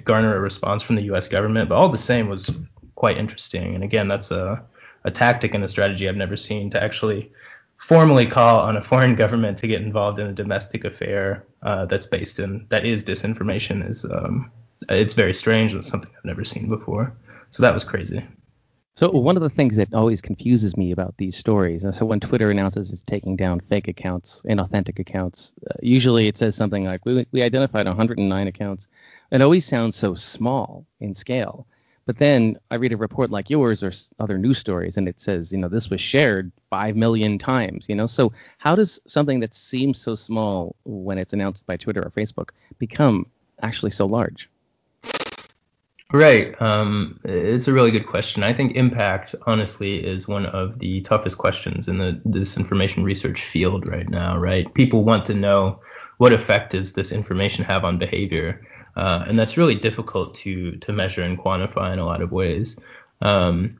garner 0.04 0.36
a 0.36 0.40
response 0.40 0.84
from 0.84 0.96
the 0.96 1.04
U.S. 1.04 1.28
government. 1.28 1.68
But 1.68 1.76
all 1.76 1.90
the 1.90 1.98
same, 1.98 2.30
was 2.30 2.50
quite 2.96 3.18
interesting. 3.18 3.74
And 3.74 3.84
again, 3.84 4.08
that's 4.08 4.32
a 4.32 4.64
a 5.06 5.12
tactic 5.12 5.54
and 5.54 5.64
a 5.64 5.68
strategy 5.68 6.08
I've 6.08 6.16
never 6.16 6.38
seen 6.38 6.70
to 6.72 6.82
actually 6.82 7.32
formally 7.78 8.26
call 8.26 8.60
on 8.60 8.78
a 8.78 8.82
foreign 8.82 9.16
government 9.16 9.58
to 9.58 9.68
get 9.68 9.82
involved 9.82 10.20
in 10.20 10.28
a 10.28 10.34
domestic 10.34 10.86
affair 10.86 11.46
uh, 11.64 11.86
that's 11.86 12.06
based 12.06 12.40
in 12.40 12.66
that 12.70 12.86
is 12.86 13.04
disinformation 13.04 13.88
is 13.88 14.06
um, 14.06 14.52
it's 14.90 15.14
very 15.14 15.34
strange 15.34 15.74
and 15.74 15.84
something 15.86 16.12
I've 16.18 16.26
never 16.26 16.46
seen 16.46 16.70
before. 16.70 17.16
So 17.50 17.62
that 17.62 17.74
was 17.74 17.84
crazy. 17.84 18.26
So 18.96 19.10
one 19.10 19.36
of 19.36 19.42
the 19.42 19.50
things 19.50 19.76
that 19.78 19.92
always 19.96 20.22
confuses 20.22 20.78
me 20.78 20.92
about 20.92 21.16
these 21.18 21.36
stories, 21.36 21.84
and 21.84 21.96
so 21.96 22.06
when 22.06 22.20
Twitter 22.20 22.52
announces 22.52 22.92
it's 22.92 23.02
taking 23.02 23.36
down 23.36 23.60
fake 23.60 23.88
accounts, 23.88 24.44
inauthentic 24.48 25.00
accounts, 25.00 25.52
uh, 25.68 25.74
usually 25.82 26.28
it 26.28 26.38
says 26.38 26.56
something 26.56 26.86
like 26.86 27.04
we 27.04 27.26
we 27.32 27.42
identified 27.42 27.88
109 27.88 28.48
accounts. 28.48 28.88
It 29.32 29.42
always 29.42 29.66
sounds 29.66 29.96
so 29.96 30.14
small 30.14 30.86
in 31.00 31.16
scale. 31.16 31.66
But 32.06 32.18
then 32.18 32.58
I 32.70 32.76
read 32.76 32.92
a 32.92 32.98
report 32.98 33.32
like 33.32 33.50
yours 33.50 33.84
or 33.84 33.92
other 34.20 34.38
news 34.38 34.58
stories, 34.58 34.98
and 34.98 35.08
it 35.08 35.22
says, 35.22 35.52
you 35.52 35.58
know, 35.58 35.70
this 35.70 35.90
was 35.90 36.02
shared 36.02 36.52
five 36.70 36.96
million 36.96 37.38
times. 37.38 37.88
You 37.88 37.96
know, 37.96 38.08
so 38.08 38.34
how 38.58 38.76
does 38.76 39.00
something 39.06 39.40
that 39.40 39.54
seems 39.54 40.00
so 40.00 40.16
small 40.16 40.76
when 40.84 41.18
it's 41.18 41.34
announced 41.34 41.66
by 41.66 41.78
Twitter 41.78 42.02
or 42.02 42.12
Facebook 42.12 42.50
become 42.78 43.26
actually 43.62 43.92
so 43.92 44.06
large? 44.06 44.50
Right. 46.12 46.62
Um, 46.62 47.20
it's 47.24 47.68
a 47.68 47.74
really 47.74 47.90
good 47.90 48.06
question. 48.06 48.44
I 48.44 48.54
think 48.54 48.76
impact, 48.76 49.34
honestly, 49.48 50.06
is 50.06 50.28
one 50.28 50.46
of 50.46 50.78
the 50.78 51.02
toughest 51.02 51.40
questions 51.40 51.88
in 51.88 51.98
the 51.98 52.22
disinformation 52.28 53.04
research 53.04 53.42
field 53.42 53.88
right 53.88 54.08
now. 54.08 54.38
Right. 54.38 54.72
People 54.76 55.04
want 55.04 55.26
to 55.26 55.34
know 55.34 55.80
what 56.18 56.32
effect 56.32 56.72
does 56.72 56.94
this 56.94 57.12
information 57.12 57.66
have 57.66 57.84
on 57.84 57.98
behavior 57.98 58.62
uh, 58.96 59.26
and 59.28 59.38
that's 59.38 59.58
really 59.58 59.76
difficult 59.76 60.36
to 60.36 60.78
to 60.78 60.92
measure 60.92 61.22
and 61.22 61.38
quantify 61.38 61.92
in 61.94 62.00
a 62.00 62.06
lot 62.06 62.22
of 62.22 62.32
ways. 62.32 62.78
Um, 63.22 63.80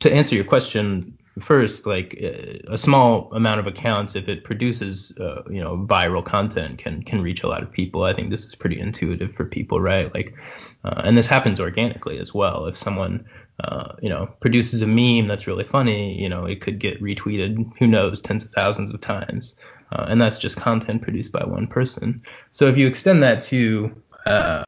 to 0.00 0.12
answer 0.12 0.34
your 0.34 0.44
question 0.44 1.16
first, 1.38 1.86
like 1.86 2.14
a 2.14 2.76
small 2.76 3.32
amount 3.32 3.60
of 3.60 3.66
accounts, 3.66 4.16
if 4.16 4.28
it 4.28 4.44
produces 4.44 5.16
uh, 5.18 5.42
you 5.50 5.60
know 5.60 5.86
viral 5.88 6.24
content, 6.24 6.78
can 6.78 7.02
can 7.02 7.22
reach 7.22 7.42
a 7.42 7.48
lot 7.48 7.62
of 7.62 7.70
people. 7.70 8.04
I 8.04 8.14
think 8.14 8.30
this 8.30 8.44
is 8.44 8.54
pretty 8.54 8.78
intuitive 8.78 9.32
for 9.32 9.44
people, 9.44 9.80
right? 9.80 10.12
Like, 10.14 10.34
uh, 10.84 11.02
and 11.04 11.16
this 11.16 11.26
happens 11.26 11.60
organically 11.60 12.18
as 12.18 12.34
well. 12.34 12.66
If 12.66 12.76
someone 12.76 13.24
uh, 13.64 13.92
you 14.00 14.08
know, 14.08 14.26
produces 14.40 14.80
a 14.80 14.86
meme 14.86 15.26
that's 15.26 15.46
really 15.46 15.64
funny, 15.64 16.18
you 16.20 16.28
know, 16.28 16.44
it 16.44 16.60
could 16.60 16.78
get 16.78 17.00
retweeted, 17.02 17.70
who 17.78 17.86
knows, 17.86 18.20
tens 18.20 18.44
of 18.44 18.50
thousands 18.52 18.92
of 18.92 19.00
times. 19.00 19.56
Uh, 19.92 20.06
and 20.08 20.20
that's 20.20 20.38
just 20.38 20.56
content 20.56 21.02
produced 21.02 21.32
by 21.32 21.44
one 21.44 21.66
person. 21.66 22.22
So 22.52 22.66
if 22.66 22.78
you 22.78 22.86
extend 22.86 23.22
that 23.22 23.42
to 23.42 23.94
uh, 24.26 24.64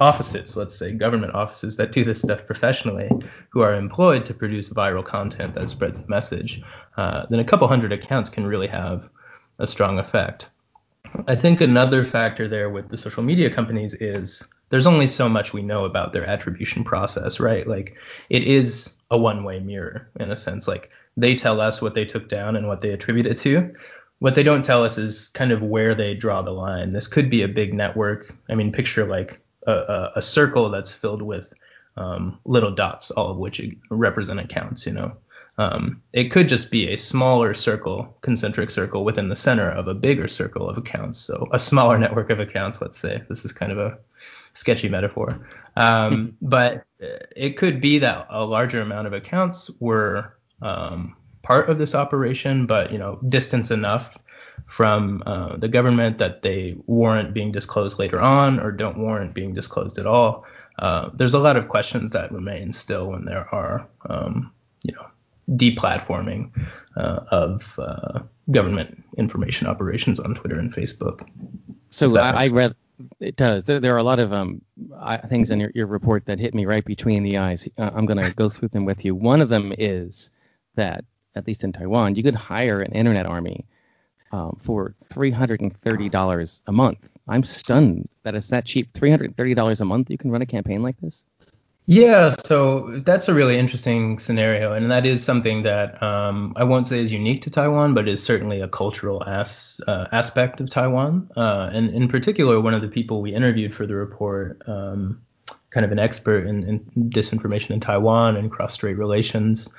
offices, 0.00 0.56
let's 0.56 0.78
say 0.78 0.92
government 0.92 1.34
offices 1.34 1.76
that 1.76 1.92
do 1.92 2.04
this 2.04 2.20
stuff 2.20 2.46
professionally, 2.46 3.08
who 3.50 3.60
are 3.60 3.74
employed 3.74 4.26
to 4.26 4.34
produce 4.34 4.68
viral 4.68 5.04
content 5.04 5.54
that 5.54 5.68
spreads 5.68 6.00
the 6.00 6.08
message, 6.08 6.62
uh, 6.96 7.26
then 7.30 7.40
a 7.40 7.44
couple 7.44 7.66
hundred 7.68 7.92
accounts 7.92 8.30
can 8.30 8.46
really 8.46 8.66
have 8.66 9.08
a 9.58 9.66
strong 9.66 9.98
effect. 9.98 10.50
I 11.26 11.34
think 11.34 11.60
another 11.60 12.04
factor 12.04 12.48
there 12.48 12.70
with 12.70 12.88
the 12.88 12.98
social 12.98 13.22
media 13.22 13.50
companies 13.50 13.94
is 13.94 14.46
there's 14.70 14.86
only 14.86 15.08
so 15.08 15.28
much 15.28 15.52
we 15.52 15.62
know 15.62 15.84
about 15.84 16.12
their 16.12 16.26
attribution 16.26 16.84
process, 16.84 17.40
right? 17.40 17.66
Like 17.66 17.96
it 18.28 18.42
is 18.42 18.94
a 19.10 19.16
one 19.18 19.44
way 19.44 19.58
mirror 19.60 20.08
in 20.20 20.30
a 20.30 20.36
sense. 20.36 20.68
Like 20.68 20.90
they 21.16 21.34
tell 21.34 21.60
us 21.60 21.80
what 21.80 21.94
they 21.94 22.04
took 22.04 22.28
down 22.28 22.56
and 22.56 22.68
what 22.68 22.80
they 22.80 22.90
attribute 22.90 23.26
it 23.26 23.38
to, 23.38 23.74
what 24.20 24.34
they 24.34 24.42
don't 24.42 24.64
tell 24.64 24.84
us 24.84 24.98
is 24.98 25.28
kind 25.30 25.52
of 25.52 25.62
where 25.62 25.94
they 25.94 26.14
draw 26.14 26.42
the 26.42 26.50
line. 26.50 26.90
This 26.90 27.06
could 27.06 27.30
be 27.30 27.42
a 27.42 27.48
big 27.48 27.72
network. 27.72 28.34
I 28.50 28.54
mean, 28.54 28.72
picture 28.72 29.06
like 29.06 29.40
a, 29.66 29.72
a, 29.72 30.12
a 30.16 30.22
circle 30.22 30.70
that's 30.70 30.92
filled 30.92 31.22
with 31.22 31.52
um, 31.96 32.38
little 32.44 32.70
dots, 32.70 33.10
all 33.12 33.30
of 33.30 33.36
which 33.36 33.60
represent 33.90 34.40
accounts. 34.40 34.86
You 34.86 34.92
know, 34.92 35.12
um, 35.58 36.02
it 36.12 36.30
could 36.30 36.48
just 36.48 36.70
be 36.70 36.88
a 36.88 36.96
smaller 36.96 37.54
circle, 37.54 38.16
concentric 38.22 38.70
circle 38.70 39.04
within 39.04 39.28
the 39.28 39.36
center 39.36 39.70
of 39.70 39.88
a 39.88 39.94
bigger 39.94 40.28
circle 40.28 40.68
of 40.68 40.76
accounts. 40.76 41.18
So 41.18 41.48
a 41.52 41.58
smaller 41.58 41.98
network 42.04 42.30
of 42.30 42.40
accounts. 42.40 42.80
Let's 42.80 42.98
say 42.98 43.22
this 43.28 43.44
is 43.44 43.52
kind 43.52 43.70
of 43.70 43.78
a 43.78 43.98
sketchy 44.54 44.88
metaphor, 44.88 45.46
um, 45.76 46.36
but 46.42 46.84
it 46.98 47.56
could 47.56 47.80
be 47.80 47.98
that 48.00 48.26
a 48.30 48.44
larger 48.44 48.80
amount 48.80 49.06
of 49.06 49.12
accounts 49.12 49.70
were 49.78 50.34
um, 50.62 51.14
part 51.48 51.70
of 51.70 51.78
this 51.78 51.94
operation, 51.94 52.66
but 52.66 52.92
you 52.92 52.98
know, 52.98 53.18
distance 53.28 53.70
enough 53.70 54.18
from 54.66 55.22
uh, 55.24 55.56
the 55.56 55.66
government 55.66 56.18
that 56.18 56.42
they 56.42 56.76
warrant 56.86 57.32
being 57.32 57.50
disclosed 57.50 57.98
later 57.98 58.20
on 58.20 58.60
or 58.60 58.70
don't 58.70 58.98
warrant 58.98 59.32
being 59.32 59.54
disclosed 59.54 59.96
at 59.98 60.06
all. 60.06 60.44
Uh, 60.78 61.08
there's 61.14 61.32
a 61.32 61.38
lot 61.38 61.56
of 61.56 61.68
questions 61.68 62.12
that 62.12 62.30
remain 62.30 62.70
still 62.70 63.08
when 63.08 63.24
there 63.24 63.48
are, 63.54 63.88
um, 64.10 64.52
you 64.84 64.92
know, 64.92 65.06
deplatforming 65.56 66.50
uh, 66.98 67.20
of 67.30 67.78
uh, 67.78 68.20
government 68.50 69.02
information 69.16 69.66
operations 69.66 70.20
on 70.20 70.34
Twitter 70.34 70.58
and 70.58 70.70
Facebook. 70.70 71.26
So 71.88 72.14
I, 72.18 72.44
I 72.44 72.48
read 72.48 72.74
it 73.20 73.36
does. 73.36 73.64
There, 73.64 73.80
there, 73.80 73.94
are 73.94 73.98
a 73.98 74.02
lot 74.02 74.18
of 74.18 74.34
um, 74.34 74.60
things 75.30 75.50
in 75.50 75.60
your, 75.60 75.70
your, 75.74 75.86
report 75.86 76.26
that 76.26 76.38
hit 76.38 76.52
me 76.52 76.66
right 76.66 76.84
between 76.84 77.22
the 77.22 77.38
eyes. 77.38 77.66
I'm 77.78 78.04
going 78.04 78.18
to 78.18 78.32
go 78.32 78.50
through 78.50 78.68
them 78.68 78.84
with 78.84 79.04
you. 79.04 79.14
One 79.14 79.40
of 79.40 79.48
them 79.48 79.72
is 79.78 80.30
that 80.74 81.04
at 81.38 81.46
least 81.46 81.64
in 81.64 81.72
Taiwan, 81.72 82.14
you 82.16 82.22
could 82.22 82.34
hire 82.34 82.80
an 82.80 82.92
internet 82.92 83.24
army 83.24 83.64
um, 84.32 84.58
for 84.60 84.94
$330 85.10 86.62
a 86.66 86.72
month. 86.72 87.16
I'm 87.28 87.42
stunned 87.42 88.08
that 88.24 88.34
it's 88.34 88.48
that 88.48 88.66
cheap. 88.66 88.92
$330 88.92 89.80
a 89.80 89.84
month, 89.84 90.10
you 90.10 90.18
can 90.18 90.30
run 90.30 90.42
a 90.42 90.46
campaign 90.46 90.82
like 90.82 91.00
this? 91.00 91.24
Yeah, 91.90 92.34
so 92.44 93.00
that's 93.06 93.28
a 93.28 93.34
really 93.34 93.58
interesting 93.58 94.18
scenario, 94.18 94.74
and 94.74 94.90
that 94.90 95.06
is 95.06 95.24
something 95.24 95.62
that 95.62 96.02
um, 96.02 96.52
I 96.56 96.64
won't 96.64 96.86
say 96.86 97.00
is 97.00 97.10
unique 97.10 97.40
to 97.42 97.50
Taiwan, 97.50 97.94
but 97.94 98.06
is 98.06 98.22
certainly 98.22 98.60
a 98.60 98.68
cultural 98.68 99.24
as, 99.24 99.80
uh, 99.88 100.04
aspect 100.12 100.60
of 100.60 100.68
Taiwan. 100.68 101.30
Uh, 101.34 101.70
and 101.72 101.88
in 101.94 102.06
particular, 102.06 102.60
one 102.60 102.74
of 102.74 102.82
the 102.82 102.88
people 102.88 103.22
we 103.22 103.34
interviewed 103.34 103.74
for 103.74 103.86
the 103.86 103.94
report, 103.94 104.60
um, 104.68 105.18
kind 105.70 105.86
of 105.86 105.90
an 105.90 105.98
expert 105.98 106.46
in, 106.46 106.62
in 106.68 106.80
disinformation 107.08 107.70
in 107.70 107.80
Taiwan 107.80 108.36
and 108.36 108.50
cross-strait 108.50 108.98
relations, 108.98 109.70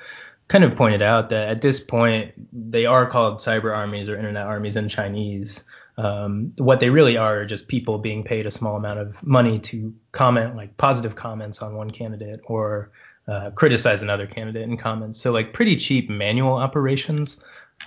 kind 0.50 0.64
of 0.64 0.74
pointed 0.74 1.00
out 1.00 1.28
that 1.28 1.48
at 1.48 1.62
this 1.62 1.78
point 1.78 2.32
they 2.52 2.84
are 2.84 3.08
called 3.08 3.38
cyber 3.38 3.74
armies 3.74 4.08
or 4.08 4.16
internet 4.16 4.46
armies 4.46 4.74
in 4.74 4.88
Chinese. 4.88 5.62
Um, 5.96 6.52
what 6.56 6.80
they 6.80 6.90
really 6.90 7.16
are 7.16 7.42
are 7.42 7.46
just 7.46 7.68
people 7.68 7.98
being 7.98 8.24
paid 8.24 8.46
a 8.46 8.50
small 8.50 8.74
amount 8.74 8.98
of 8.98 9.22
money 9.22 9.60
to 9.60 9.94
comment 10.10 10.56
like 10.56 10.76
positive 10.76 11.14
comments 11.14 11.62
on 11.62 11.76
one 11.76 11.92
candidate 11.92 12.40
or 12.44 12.90
uh, 13.28 13.50
criticize 13.50 14.02
another 14.02 14.26
candidate 14.26 14.62
in 14.62 14.76
comments. 14.76 15.20
So 15.20 15.30
like 15.30 15.52
pretty 15.52 15.76
cheap 15.76 16.10
manual 16.10 16.54
operations. 16.54 17.38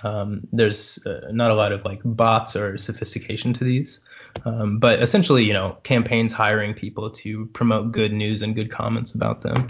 Um, 0.02 0.40
there's 0.50 0.98
uh, 1.04 1.30
not 1.32 1.50
a 1.50 1.54
lot 1.54 1.70
of 1.70 1.84
like 1.84 2.00
bots 2.02 2.56
or 2.56 2.78
sophistication 2.78 3.52
to 3.52 3.64
these, 3.64 4.00
um, 4.46 4.78
but 4.78 5.02
essentially, 5.02 5.44
you 5.44 5.52
know, 5.52 5.76
campaigns 5.82 6.32
hiring 6.32 6.72
people 6.72 7.10
to 7.10 7.44
promote 7.52 7.92
good 7.92 8.12
news 8.12 8.40
and 8.40 8.54
good 8.54 8.70
comments 8.70 9.12
about 9.12 9.42
them. 9.42 9.68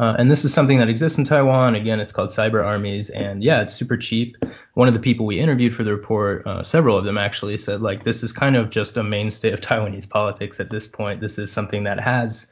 Uh, 0.00 0.16
and 0.18 0.30
this 0.30 0.44
is 0.44 0.52
something 0.52 0.78
that 0.78 0.88
exists 0.88 1.18
in 1.18 1.24
Taiwan. 1.24 1.76
Again, 1.76 2.00
it's 2.00 2.10
called 2.10 2.30
cyber 2.30 2.64
armies, 2.64 3.10
and 3.10 3.44
yeah, 3.44 3.60
it's 3.60 3.74
super 3.74 3.96
cheap. 3.96 4.36
One 4.74 4.88
of 4.88 4.94
the 4.94 5.00
people 5.00 5.24
we 5.24 5.38
interviewed 5.38 5.72
for 5.72 5.84
the 5.84 5.92
report, 5.92 6.44
uh, 6.46 6.64
several 6.64 6.98
of 6.98 7.04
them 7.04 7.16
actually 7.16 7.56
said 7.56 7.80
like 7.80 8.02
this 8.02 8.24
is 8.24 8.32
kind 8.32 8.56
of 8.56 8.70
just 8.70 8.96
a 8.96 9.04
mainstay 9.04 9.52
of 9.52 9.60
Taiwanese 9.62 10.08
politics 10.08 10.58
at 10.58 10.70
this 10.70 10.88
point. 10.88 11.20
This 11.20 11.38
is 11.38 11.52
something 11.52 11.84
that 11.84 12.00
has, 12.00 12.48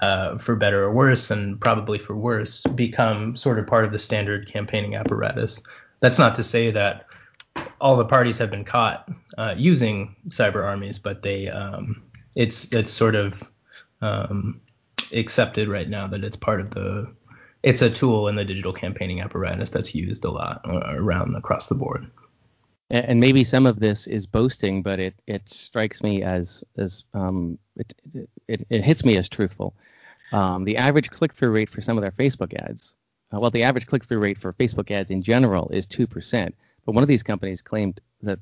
uh, 0.00 0.38
for 0.38 0.54
better 0.54 0.84
or 0.84 0.92
worse, 0.92 1.30
and 1.30 1.60
probably 1.60 1.98
for 1.98 2.14
worse, 2.14 2.62
become 2.74 3.34
sort 3.34 3.58
of 3.58 3.66
part 3.66 3.84
of 3.84 3.90
the 3.90 3.98
standard 3.98 4.46
campaigning 4.46 4.94
apparatus. 4.94 5.60
That's 6.00 6.18
not 6.18 6.36
to 6.36 6.44
say 6.44 6.70
that 6.70 7.06
all 7.80 7.96
the 7.96 8.04
parties 8.04 8.38
have 8.38 8.50
been 8.50 8.64
caught 8.64 9.08
uh, 9.38 9.54
using 9.56 10.14
cyber 10.28 10.64
armies, 10.64 10.98
but 11.00 11.22
they 11.22 11.48
um, 11.48 12.00
it's 12.36 12.72
it's 12.72 12.92
sort 12.92 13.16
of 13.16 13.42
um, 14.02 14.60
accepted 15.12 15.68
right 15.68 15.88
now 15.88 16.06
that 16.06 16.24
it's 16.24 16.36
part 16.36 16.60
of 16.60 16.70
the 16.70 17.12
it's 17.62 17.82
a 17.82 17.90
tool 17.90 18.28
in 18.28 18.36
the 18.36 18.44
digital 18.44 18.72
campaigning 18.72 19.20
apparatus 19.20 19.70
that's 19.70 19.94
used 19.94 20.24
a 20.24 20.30
lot 20.30 20.60
around 20.64 21.34
across 21.34 21.68
the 21.68 21.74
board. 21.74 22.08
And 22.90 23.18
maybe 23.18 23.42
some 23.42 23.66
of 23.66 23.80
this 23.80 24.06
is 24.06 24.28
boasting, 24.28 24.82
but 24.82 25.00
it, 25.00 25.14
it 25.26 25.48
strikes 25.48 26.02
me 26.02 26.22
as 26.22 26.62
as 26.76 27.04
um, 27.14 27.58
it, 27.76 27.94
it, 28.46 28.62
it 28.70 28.84
hits 28.84 29.04
me 29.04 29.16
as 29.16 29.28
truthful. 29.28 29.74
Um, 30.32 30.64
the 30.64 30.76
average 30.76 31.10
click 31.10 31.32
through 31.32 31.50
rate 31.50 31.68
for 31.68 31.80
some 31.80 31.98
of 31.98 32.02
their 32.02 32.12
Facebook 32.12 32.54
ads, 32.54 32.94
uh, 33.34 33.40
well, 33.40 33.50
the 33.50 33.64
average 33.64 33.86
click 33.86 34.04
through 34.04 34.20
rate 34.20 34.38
for 34.38 34.52
Facebook 34.52 34.90
ads 34.92 35.10
in 35.10 35.22
general 35.22 35.68
is 35.70 35.86
two 35.86 36.06
percent. 36.06 36.54
But 36.84 36.94
one 36.94 37.02
of 37.02 37.08
these 37.08 37.24
companies 37.24 37.60
claimed 37.60 38.00
that 38.22 38.38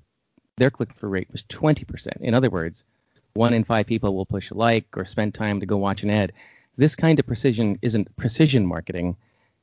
their 0.57 0.71
click-through 0.71 1.09
rate 1.09 1.29
was 1.33 1.43
20%. 1.45 2.21
In 2.21 2.35
other 2.35 2.51
words, 2.51 2.85
one 3.33 3.55
in 3.55 3.65
five 3.65 3.87
people 3.87 4.15
will 4.15 4.27
push 4.27 4.51
a 4.51 4.55
like 4.55 4.87
or 4.97 5.05
spend 5.05 5.35
time 5.35 5.61
to 5.61 5.67
go 5.67 5.77
watch 5.77 6.03
an 6.03 6.11
ad. 6.11 6.33
This 6.77 6.97
kind 6.97 7.19
of 7.19 7.27
precision 7.27 7.79
isn't 7.83 8.15
precision 8.17 8.67
marketing; 8.67 9.17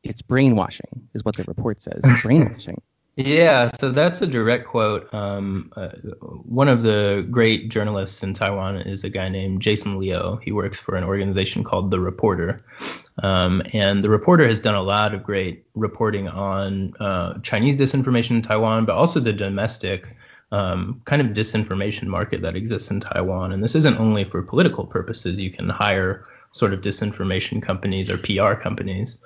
it's 0.03 0.21
brainwashing, 0.21 1.07
is 1.13 1.23
what 1.25 1.35
the 1.35 1.43
report 1.43 1.81
says. 1.81 2.03
brainwashing. 2.23 2.81
Yeah, 3.17 3.67
so 3.67 3.91
that's 3.91 4.21
a 4.21 4.27
direct 4.27 4.65
quote. 4.65 5.13
Um, 5.13 5.71
uh, 5.75 5.89
one 6.45 6.69
of 6.69 6.81
the 6.81 7.27
great 7.29 7.69
journalists 7.69 8.23
in 8.23 8.33
Taiwan 8.33 8.77
is 8.77 9.03
a 9.03 9.09
guy 9.09 9.27
named 9.27 9.61
Jason 9.61 9.99
Liu. 9.99 10.39
He 10.41 10.53
works 10.53 10.79
for 10.79 10.95
an 10.95 11.03
organization 11.03 11.63
called 11.63 11.91
The 11.91 11.99
Reporter. 11.99 12.61
Um, 13.21 13.61
and 13.73 14.01
The 14.01 14.09
Reporter 14.09 14.47
has 14.47 14.61
done 14.61 14.75
a 14.75 14.81
lot 14.81 15.13
of 15.13 15.23
great 15.23 15.65
reporting 15.75 16.29
on 16.29 16.95
uh, 17.01 17.37
Chinese 17.39 17.75
disinformation 17.75 18.31
in 18.31 18.41
Taiwan, 18.41 18.85
but 18.85 18.95
also 18.95 19.19
the 19.19 19.33
domestic 19.33 20.15
um, 20.53 21.01
kind 21.03 21.21
of 21.21 21.29
disinformation 21.29 22.07
market 22.07 22.41
that 22.41 22.55
exists 22.55 22.89
in 22.91 23.01
Taiwan. 23.01 23.51
And 23.51 23.61
this 23.61 23.75
isn't 23.75 23.97
only 23.97 24.23
for 24.23 24.41
political 24.41 24.85
purposes. 24.85 25.37
You 25.37 25.51
can 25.51 25.67
hire 25.67 26.25
sort 26.51 26.73
of 26.73 26.81
disinformation 26.81 27.61
companies 27.61 28.09
or 28.09 28.17
PR 28.17 28.53
companies 28.53 29.17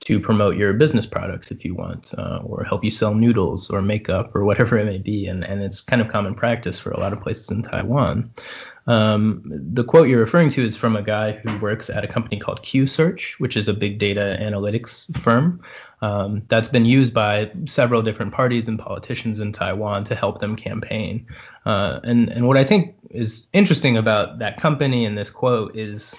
to 0.00 0.18
promote 0.18 0.56
your 0.56 0.72
business 0.72 1.04
products 1.04 1.50
if 1.50 1.62
you 1.62 1.74
want, 1.74 2.14
uh, 2.16 2.40
or 2.42 2.64
help 2.64 2.82
you 2.82 2.90
sell 2.90 3.14
noodles 3.14 3.68
or 3.68 3.82
makeup 3.82 4.34
or 4.34 4.44
whatever 4.44 4.78
it 4.78 4.86
may 4.86 4.96
be. 4.96 5.26
And, 5.26 5.44
and 5.44 5.62
it's 5.62 5.82
kind 5.82 6.00
of 6.00 6.08
common 6.08 6.34
practice 6.34 6.78
for 6.78 6.90
a 6.90 6.98
lot 6.98 7.12
of 7.12 7.20
places 7.20 7.50
in 7.50 7.62
Taiwan. 7.62 8.30
Um, 8.86 9.42
the 9.44 9.84
quote 9.84 10.08
you're 10.08 10.18
referring 10.18 10.48
to 10.50 10.64
is 10.64 10.76
from 10.76 10.96
a 10.96 11.02
guy 11.02 11.32
who 11.32 11.56
works 11.58 11.90
at 11.90 12.02
a 12.02 12.08
company 12.08 12.40
called 12.40 12.62
QSearch, 12.62 13.34
which 13.34 13.56
is 13.56 13.68
a 13.68 13.74
big 13.74 13.98
data 13.98 14.38
analytics 14.40 15.14
firm 15.18 15.60
um, 16.02 16.42
that's 16.48 16.68
been 16.68 16.86
used 16.86 17.12
by 17.12 17.50
several 17.66 18.02
different 18.02 18.32
parties 18.32 18.68
and 18.68 18.78
politicians 18.78 19.38
in 19.38 19.52
Taiwan 19.52 20.04
to 20.04 20.14
help 20.14 20.40
them 20.40 20.56
campaign. 20.56 21.26
Uh, 21.66 22.00
and 22.04 22.30
and 22.30 22.46
what 22.46 22.56
I 22.56 22.64
think 22.64 22.94
is 23.10 23.46
interesting 23.52 23.96
about 23.96 24.38
that 24.38 24.58
company 24.58 25.04
and 25.04 25.16
this 25.16 25.30
quote 25.30 25.76
is, 25.76 26.14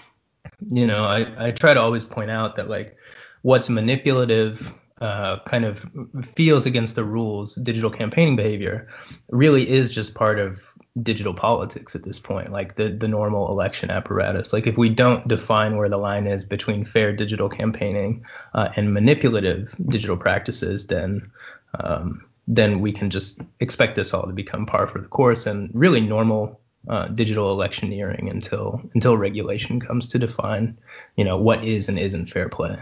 you 0.68 0.86
know, 0.86 1.04
I, 1.04 1.48
I 1.48 1.52
try 1.52 1.74
to 1.74 1.82
always 1.82 2.06
point 2.06 2.32
out 2.32 2.56
that 2.56 2.70
like 2.70 2.98
what's 3.42 3.70
manipulative 3.70 4.74
uh, 5.02 5.40
kind 5.46 5.66
of 5.66 5.84
feels 6.24 6.68
against 6.68 6.96
the 6.96 7.04
rules, 7.04 7.56
digital 7.56 7.90
campaigning 7.90 8.36
behavior, 8.36 8.88
really 9.30 9.68
is 9.68 9.90
just 9.90 10.14
part 10.14 10.38
of 10.38 10.62
digital 11.02 11.34
politics 11.34 11.96
at 11.96 12.04
this 12.04 12.20
point, 12.20 12.52
like 12.52 12.76
the 12.76 12.90
the 12.90 13.08
normal 13.08 13.52
election 13.52 13.90
apparatus. 13.90 14.54
Like 14.54 14.68
if 14.68 14.78
we 14.78 14.90
don't 14.90 15.28
define 15.28 15.78
where 15.78 15.90
the 15.90 15.98
line 15.98 16.28
is 16.28 16.46
between 16.46 16.86
fair 16.86 17.12
digital 17.14 17.50
campaigning 17.50 18.24
uh, 18.54 18.70
and 18.76 18.94
manipulative 18.94 19.76
digital 19.90 20.18
practices, 20.18 20.88
then 20.88 21.32
um, 21.80 22.24
then 22.48 22.80
we 22.80 22.92
can 22.92 23.10
just 23.10 23.42
expect 23.60 23.96
this 23.96 24.14
all 24.14 24.28
to 24.28 24.34
become 24.34 24.68
par 24.68 24.86
for 24.86 25.02
the 25.02 25.08
course 25.08 25.48
and 25.48 25.72
really 25.74 26.02
normal 26.02 26.61
uh, 26.88 27.08
digital 27.08 27.52
electioneering 27.52 28.30
until 28.30 28.82
until 28.94 29.18
regulation 29.18 29.80
comes 29.80 30.08
to 30.08 30.20
define, 30.20 30.78
you 31.16 31.24
know, 31.24 31.38
what 31.38 31.64
is 31.64 31.90
and 31.90 32.00
isn't 32.00 32.28
fair 32.28 32.50
play 32.50 32.78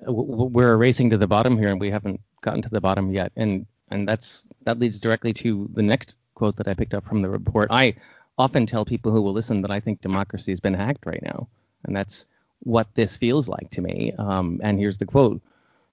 we're 0.00 0.76
racing 0.76 1.10
to 1.10 1.18
the 1.18 1.26
bottom 1.26 1.56
here, 1.56 1.68
and 1.68 1.80
we 1.80 1.90
haven't 1.90 2.20
gotten 2.42 2.62
to 2.62 2.68
the 2.68 2.80
bottom 2.80 3.12
yet. 3.12 3.32
And 3.36 3.66
and 3.90 4.06
that's 4.06 4.44
that 4.64 4.78
leads 4.78 4.98
directly 4.98 5.32
to 5.34 5.68
the 5.74 5.82
next 5.82 6.16
quote 6.34 6.56
that 6.56 6.68
I 6.68 6.74
picked 6.74 6.94
up 6.94 7.06
from 7.06 7.22
the 7.22 7.28
report. 7.28 7.70
I 7.70 7.94
often 8.38 8.66
tell 8.66 8.84
people 8.84 9.12
who 9.12 9.22
will 9.22 9.32
listen 9.32 9.62
that 9.62 9.70
I 9.70 9.80
think 9.80 10.00
democracy 10.00 10.52
has 10.52 10.60
been 10.60 10.74
hacked 10.74 11.06
right 11.06 11.22
now, 11.22 11.48
and 11.84 11.96
that's 11.96 12.26
what 12.60 12.94
this 12.94 13.16
feels 13.16 13.48
like 13.48 13.70
to 13.70 13.80
me. 13.80 14.12
Um, 14.18 14.60
and 14.62 14.78
here's 14.78 14.98
the 14.98 15.06
quote: 15.06 15.40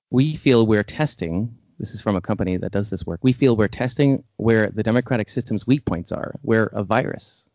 "We 0.09 0.35
feel 0.35 0.65
we're 0.65 0.83
testing." 0.83 1.55
This 1.83 1.93
is 1.93 1.99
from 1.99 2.15
a 2.15 2.21
company 2.21 2.55
that 2.55 2.71
does 2.71 2.89
this 2.89 3.05
work. 3.05 3.19
We 3.23 3.33
feel 3.33 3.57
we're 3.57 3.67
testing 3.67 4.23
where 4.37 4.69
the 4.69 4.83
democratic 4.83 5.27
system's 5.27 5.67
weak 5.67 5.83
points 5.83 6.13
are. 6.13 6.39
We're 6.41 6.67
a 6.67 6.81
virus. 6.81 7.49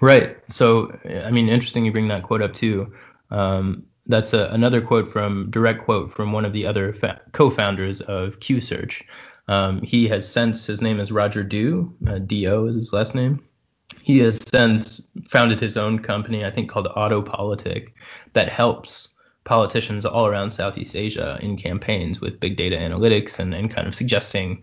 Right. 0.00 0.36
So, 0.48 0.92
I 1.24 1.30
mean, 1.30 1.48
interesting 1.48 1.84
you 1.84 1.92
bring 1.92 2.08
that 2.08 2.24
quote 2.24 2.42
up 2.42 2.54
too. 2.54 2.92
Um, 3.30 3.84
that's 4.06 4.32
a, 4.32 4.48
another 4.50 4.80
quote 4.80 5.12
from 5.12 5.48
direct 5.52 5.82
quote 5.82 6.12
from 6.12 6.32
one 6.32 6.44
of 6.44 6.52
the 6.52 6.66
other 6.66 6.92
fa- 6.92 7.20
co-founders 7.34 8.00
of 8.00 8.40
QSearch. 8.40 9.04
Um, 9.46 9.80
he 9.82 10.08
has 10.08 10.28
since 10.28 10.66
his 10.66 10.82
name 10.82 10.98
is 10.98 11.12
Roger 11.12 11.44
Do. 11.44 11.94
Uh, 12.08 12.18
Do 12.18 12.66
is 12.66 12.74
his 12.74 12.92
last 12.92 13.14
name. 13.14 13.40
He 14.02 14.18
has 14.18 14.40
since 14.52 15.08
founded 15.24 15.60
his 15.60 15.76
own 15.76 16.00
company, 16.00 16.44
I 16.44 16.50
think 16.50 16.68
called 16.68 16.88
Autopolitic, 16.96 17.92
that 18.32 18.48
helps 18.48 19.10
politicians 19.44 20.04
all 20.04 20.26
around 20.26 20.50
Southeast 20.50 20.94
Asia 20.94 21.38
in 21.40 21.56
campaigns 21.56 22.20
with 22.20 22.40
big 22.40 22.56
data 22.56 22.76
analytics 22.76 23.38
and, 23.38 23.54
and 23.54 23.70
kind 23.70 23.88
of 23.88 23.94
suggesting 23.94 24.62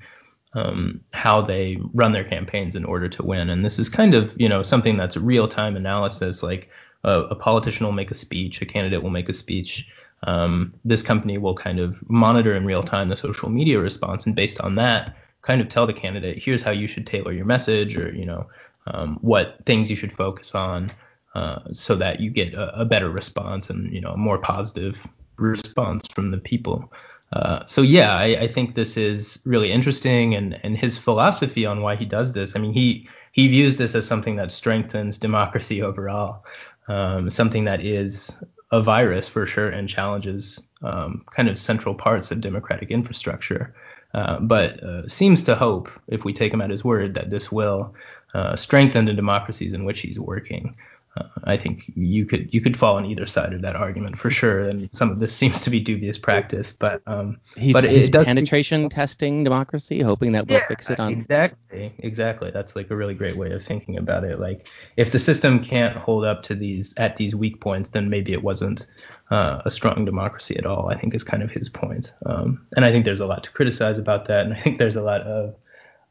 um, 0.54 1.02
how 1.14 1.42
they 1.42 1.78
run 1.94 2.12
their 2.12 2.24
campaigns 2.24 2.76
in 2.76 2.86
order 2.86 3.08
to 3.10 3.24
win. 3.24 3.50
And 3.50 3.64
this 3.64 3.80
is 3.80 3.90
kind 3.90 4.14
of 4.14 4.36
you 4.40 4.50
know 4.50 4.64
something 4.64 4.98
that's 4.98 5.18
real 5.18 5.48
time 5.48 5.76
analysis, 5.76 6.44
like 6.44 6.70
a, 7.04 7.22
a 7.24 7.36
politician 7.36 7.86
will 7.86 7.94
make 7.94 8.12
a 8.12 8.16
speech, 8.16 8.62
a 8.62 8.66
candidate 8.66 9.04
will 9.04 9.10
make 9.10 9.30
a 9.30 9.34
speech. 9.34 9.88
Um, 10.24 10.74
this 10.84 11.04
company 11.04 11.38
will 11.38 11.54
kind 11.54 11.80
of 11.80 11.98
monitor 12.10 12.56
in 12.56 12.66
real 12.66 12.82
time 12.82 13.10
the 13.10 13.16
social 13.16 13.50
media 13.50 13.80
response, 13.80 14.26
and 14.26 14.36
based 14.36 14.60
on 14.62 14.76
that, 14.76 15.16
kind 15.44 15.62
of 15.62 15.70
tell 15.70 15.86
the 15.86 15.94
candidate, 15.94 16.44
here's 16.44 16.64
how 16.64 16.72
you 16.72 16.88
should 16.88 17.06
tailor 17.06 17.32
your 17.32 17.46
message, 17.46 17.96
or 17.96 18.14
you 18.16 18.26
know, 18.26 18.48
um, 18.88 19.18
what 19.22 19.58
things 19.66 19.90
you 19.90 19.96
should 19.96 20.12
focus 20.14 20.56
on, 20.56 20.92
uh, 21.38 21.60
so 21.72 21.96
that 21.96 22.20
you 22.20 22.30
get 22.30 22.54
a, 22.54 22.82
a, 22.82 22.86
better 22.86 23.10
response 23.10 23.70
and 23.70 23.94
you 23.94 24.02
know 24.02 24.12
a 24.12 24.18
more 24.18 24.40
positive 24.40 24.96
response 25.38 26.08
from 26.16 26.32
the 26.32 26.38
people. 26.38 26.92
Uh, 27.34 27.66
so 27.66 27.82
yeah, 27.82 28.12
I, 28.16 28.28
I, 28.46 28.48
think 28.48 28.76
this 28.76 28.98
is 28.98 29.40
really 29.46 29.72
interesting, 29.72 30.34
and 30.34 30.60
and 30.64 30.78
his 30.78 30.98
philosophy 30.98 31.66
on 31.66 31.82
why 31.82 31.96
he 31.96 32.06
does 32.06 32.34
this. 32.34 32.56
I 32.56 32.60
mean, 32.60 32.74
he 32.74 33.08
he 33.34 33.48
views 33.48 33.78
this 33.78 33.96
as 33.96 34.08
something 34.08 34.38
that 34.38 34.52
strengthens 34.52 35.18
democracy 35.18 35.82
overall 35.82 36.44
um, 36.88 37.30
something 37.30 37.66
that 37.66 37.84
is 37.84 38.36
a 38.72 38.82
virus 38.82 39.30
for 39.30 39.46
sure 39.46 39.70
and 39.70 39.88
challenges 39.88 40.68
um, 40.84 41.24
kind 41.32 41.50
of 41.50 41.60
central 41.60 41.96
parts 41.96 42.32
of 42.32 42.42
democratic 42.42 42.92
infrastructure. 42.92 43.74
Uh, 44.14 44.40
but 44.40 44.82
uh, 44.84 45.08
seems 45.08 45.42
to 45.44 45.56
hope, 45.56 45.90
if 46.08 46.26
we 46.26 46.34
take 46.34 46.54
him 46.54 46.62
at 46.62 46.70
his 46.70 46.84
word, 46.84 47.14
that 47.14 47.30
this 47.30 47.52
will 47.52 47.94
uh, 48.34 48.56
strengthen 48.56 49.06
the 49.06 49.14
democracies 49.14 49.74
in 49.74 49.86
which 49.86 50.00
he's 50.00 50.20
working. 50.20 50.76
Uh, 51.18 51.28
I 51.44 51.58
think 51.58 51.92
you 51.96 52.26
could 52.26 52.54
you 52.54 52.62
could 52.62 52.78
fall 52.78 52.96
on 52.96 53.06
either 53.06 53.26
side 53.26 53.54
of 53.54 53.62
that 53.62 53.76
argument 53.76 54.18
for 54.18 54.30
sure, 54.30 54.62
and 54.62 54.90
some 54.94 55.10
of 55.10 55.20
this 55.20 55.36
seems 55.36 55.62
to 55.62 55.70
be 55.70 55.80
dubious 55.80 56.18
practice. 56.18 56.72
But 56.78 57.02
um, 57.08 57.38
he's, 57.56 57.74
but 57.74 57.90
he's 57.90 58.10
penetration 58.10 58.90
testing 58.90 59.44
democracy, 59.44 60.02
hoping 60.02 60.32
that 60.34 60.48
we'll 60.48 60.60
yeah, 60.60 60.68
fix 60.68 60.90
it 60.90 61.00
on 61.00 61.14
exactly 61.14 61.94
exactly. 62.00 62.52
That's 62.52 62.76
like 62.76 62.92
a 62.92 62.96
really 62.96 63.14
great 63.14 63.38
way 63.38 63.52
of 63.52 63.64
thinking 63.64 63.98
about 63.98 64.24
it. 64.24 64.40
Like 64.40 64.68
if 64.98 65.12
the 65.12 65.20
system 65.20 65.64
can't 65.64 65.96
hold 65.96 66.26
up 66.26 66.44
to 66.44 66.56
these 66.56 66.94
at 66.98 67.16
these 67.18 67.36
weak 67.36 67.62
points, 67.62 67.90
then 67.90 68.10
maybe 68.10 68.34
it 68.34 68.44
wasn't 68.44 68.88
uh, 69.32 69.62
a 69.66 69.72
strong 69.72 70.06
democracy 70.06 70.58
at 70.58 70.66
all. 70.66 70.90
I 70.90 70.98
think 70.98 71.14
is 71.14 71.24
kind 71.24 71.44
of 71.44 71.52
his 71.52 71.70
point. 71.70 72.14
Um, 72.26 72.66
and 72.76 72.86
I 72.86 72.92
think 72.92 73.06
there's 73.06 73.22
a 73.22 73.28
lot 73.28 73.44
to 73.46 73.52
criticize 73.52 73.98
about 73.98 74.26
that, 74.26 74.46
and 74.46 74.54
I 74.54 74.60
think 74.60 74.78
there's 74.78 74.96
a 74.96 75.02
lot 75.02 75.22
of 75.22 75.56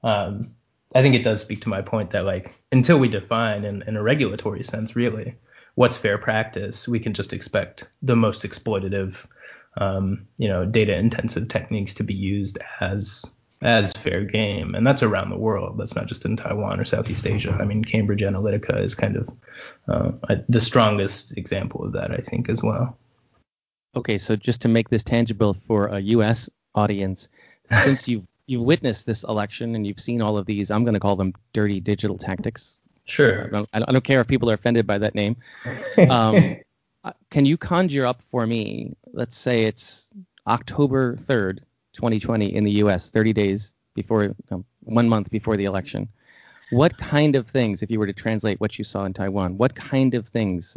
um, 0.03 0.51
I 0.95 1.03
think 1.03 1.15
it 1.15 1.25
does 1.25 1.41
speak 1.41 1.61
to 1.63 1.69
my 1.69 1.83
point 1.83 2.11
that 2.11 2.25
like 2.25 2.55
until 2.73 2.99
we 2.99 3.09
define 3.09 3.65
in, 3.65 3.83
in 3.83 3.97
a 3.97 4.03
regulatory 4.03 4.63
sense 4.63 4.97
really 4.97 5.35
what's 5.77 5.97
fair 5.97 6.19
practice, 6.19 6.89
we 6.89 6.99
can 6.99 7.13
just 7.15 7.33
expect 7.33 7.89
the 8.03 8.17
most 8.17 8.43
exploitative, 8.43 9.15
um, 9.77 10.27
you 10.39 10.49
know, 10.49 10.65
data 10.65 10.97
intensive 10.97 11.49
techniques 11.49 11.95
to 11.95 12.03
be 12.03 12.15
used 12.15 12.59
as 12.81 13.25
as 13.63 13.93
fair 13.95 14.23
game, 14.23 14.75
and 14.75 14.87
that's 14.87 15.03
around 15.03 15.31
the 15.31 15.39
world. 15.39 15.79
That's 15.79 15.95
not 15.95 16.07
just 16.07 16.27
in 16.27 16.37
Taiwan 16.37 16.79
or 16.79 16.85
Southeast 16.85 17.27
Asia. 17.27 17.57
I 17.59 17.65
mean, 17.65 17.85
Cambridge 17.85 18.21
Analytica 18.21 18.83
is 18.83 18.95
kind 18.95 19.17
of 19.17 19.29
uh, 19.89 20.37
the 20.49 20.61
strongest 20.61 21.37
example 21.39 21.83
of 21.83 21.93
that, 21.93 22.11
I 22.11 22.19
think, 22.19 22.51
as 22.51 22.63
well. 22.63 22.99
Okay, 23.97 24.19
so 24.19 24.37
just 24.37 24.61
to 24.63 24.69
make 24.69 24.91
this 24.91 25.03
tangible 25.03 25.55
for 25.55 25.87
a 25.87 26.01
U.S. 26.01 26.51
audience, 26.75 27.29
since 27.83 28.07
you've 28.07 28.27
you've 28.47 28.63
witnessed 28.63 29.07
this 29.07 29.25
election 29.25 29.75
and 29.75 29.87
you've 29.87 30.01
seen 30.01 30.23
all 30.23 30.37
of 30.39 30.47
these. 30.47 30.71
I'm 30.71 30.85
going 30.85 30.95
to 30.95 31.01
call 31.01 31.17
them 31.17 31.35
dirty 31.53 31.81
digital 31.81 32.17
tactics. 32.17 32.79
Sure. 33.05 33.47
I 33.47 33.49
don't, 33.51 33.69
I 33.73 33.93
don't 33.93 34.05
care 34.05 34.21
if 34.21 34.29
people 34.29 34.51
are 34.51 34.55
offended 34.55 34.87
by 34.87 34.99
that 34.99 35.15
name. 35.15 35.37
Um, 36.11 36.57
uh, 37.05 37.13
can 37.31 37.47
you 37.47 37.57
conjure 37.57 38.05
up 38.05 38.21
for 38.31 38.47
me? 38.47 38.93
Let's 39.13 39.37
say 39.37 39.65
it's 39.65 40.11
October 40.47 41.15
3rd, 41.15 41.61
2020, 41.93 42.55
in 42.55 42.65
the 42.65 42.71
U.S., 42.73 43.09
30 43.09 43.33
days 43.33 43.73
before, 43.95 44.35
um, 44.51 44.65
one 44.81 45.09
month 45.09 45.31
before 45.31 45.57
the 45.57 45.65
election. 45.65 46.09
What 46.71 46.99
kind 46.99 47.37
of 47.37 47.47
things, 47.47 47.83
if 47.83 47.91
you 47.93 48.01
were 48.01 48.09
to 48.09 48.13
translate 48.13 48.61
what 48.61 48.77
you 48.77 48.85
saw 48.85 49.05
in 49.05 49.15
Taiwan, 49.15 49.57
what 49.57 49.75
kind 49.77 50.15
of 50.15 50.27
things, 50.27 50.77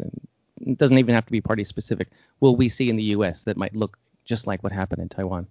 it 0.62 0.78
doesn't 0.78 1.00
even 1.00 1.16
have 1.16 1.26
to 1.26 1.32
be 1.32 1.42
party 1.42 1.64
specific, 1.64 2.10
will 2.40 2.56
we 2.56 2.70
see 2.70 2.90
in 2.92 2.96
the 2.96 3.10
U.S. 3.16 3.42
that 3.44 3.58
might 3.58 3.76
look 3.76 3.98
just 4.24 4.46
like 4.46 4.62
what 4.64 4.72
happened 4.72 5.02
in 5.02 5.10
Taiwan? 5.10 5.48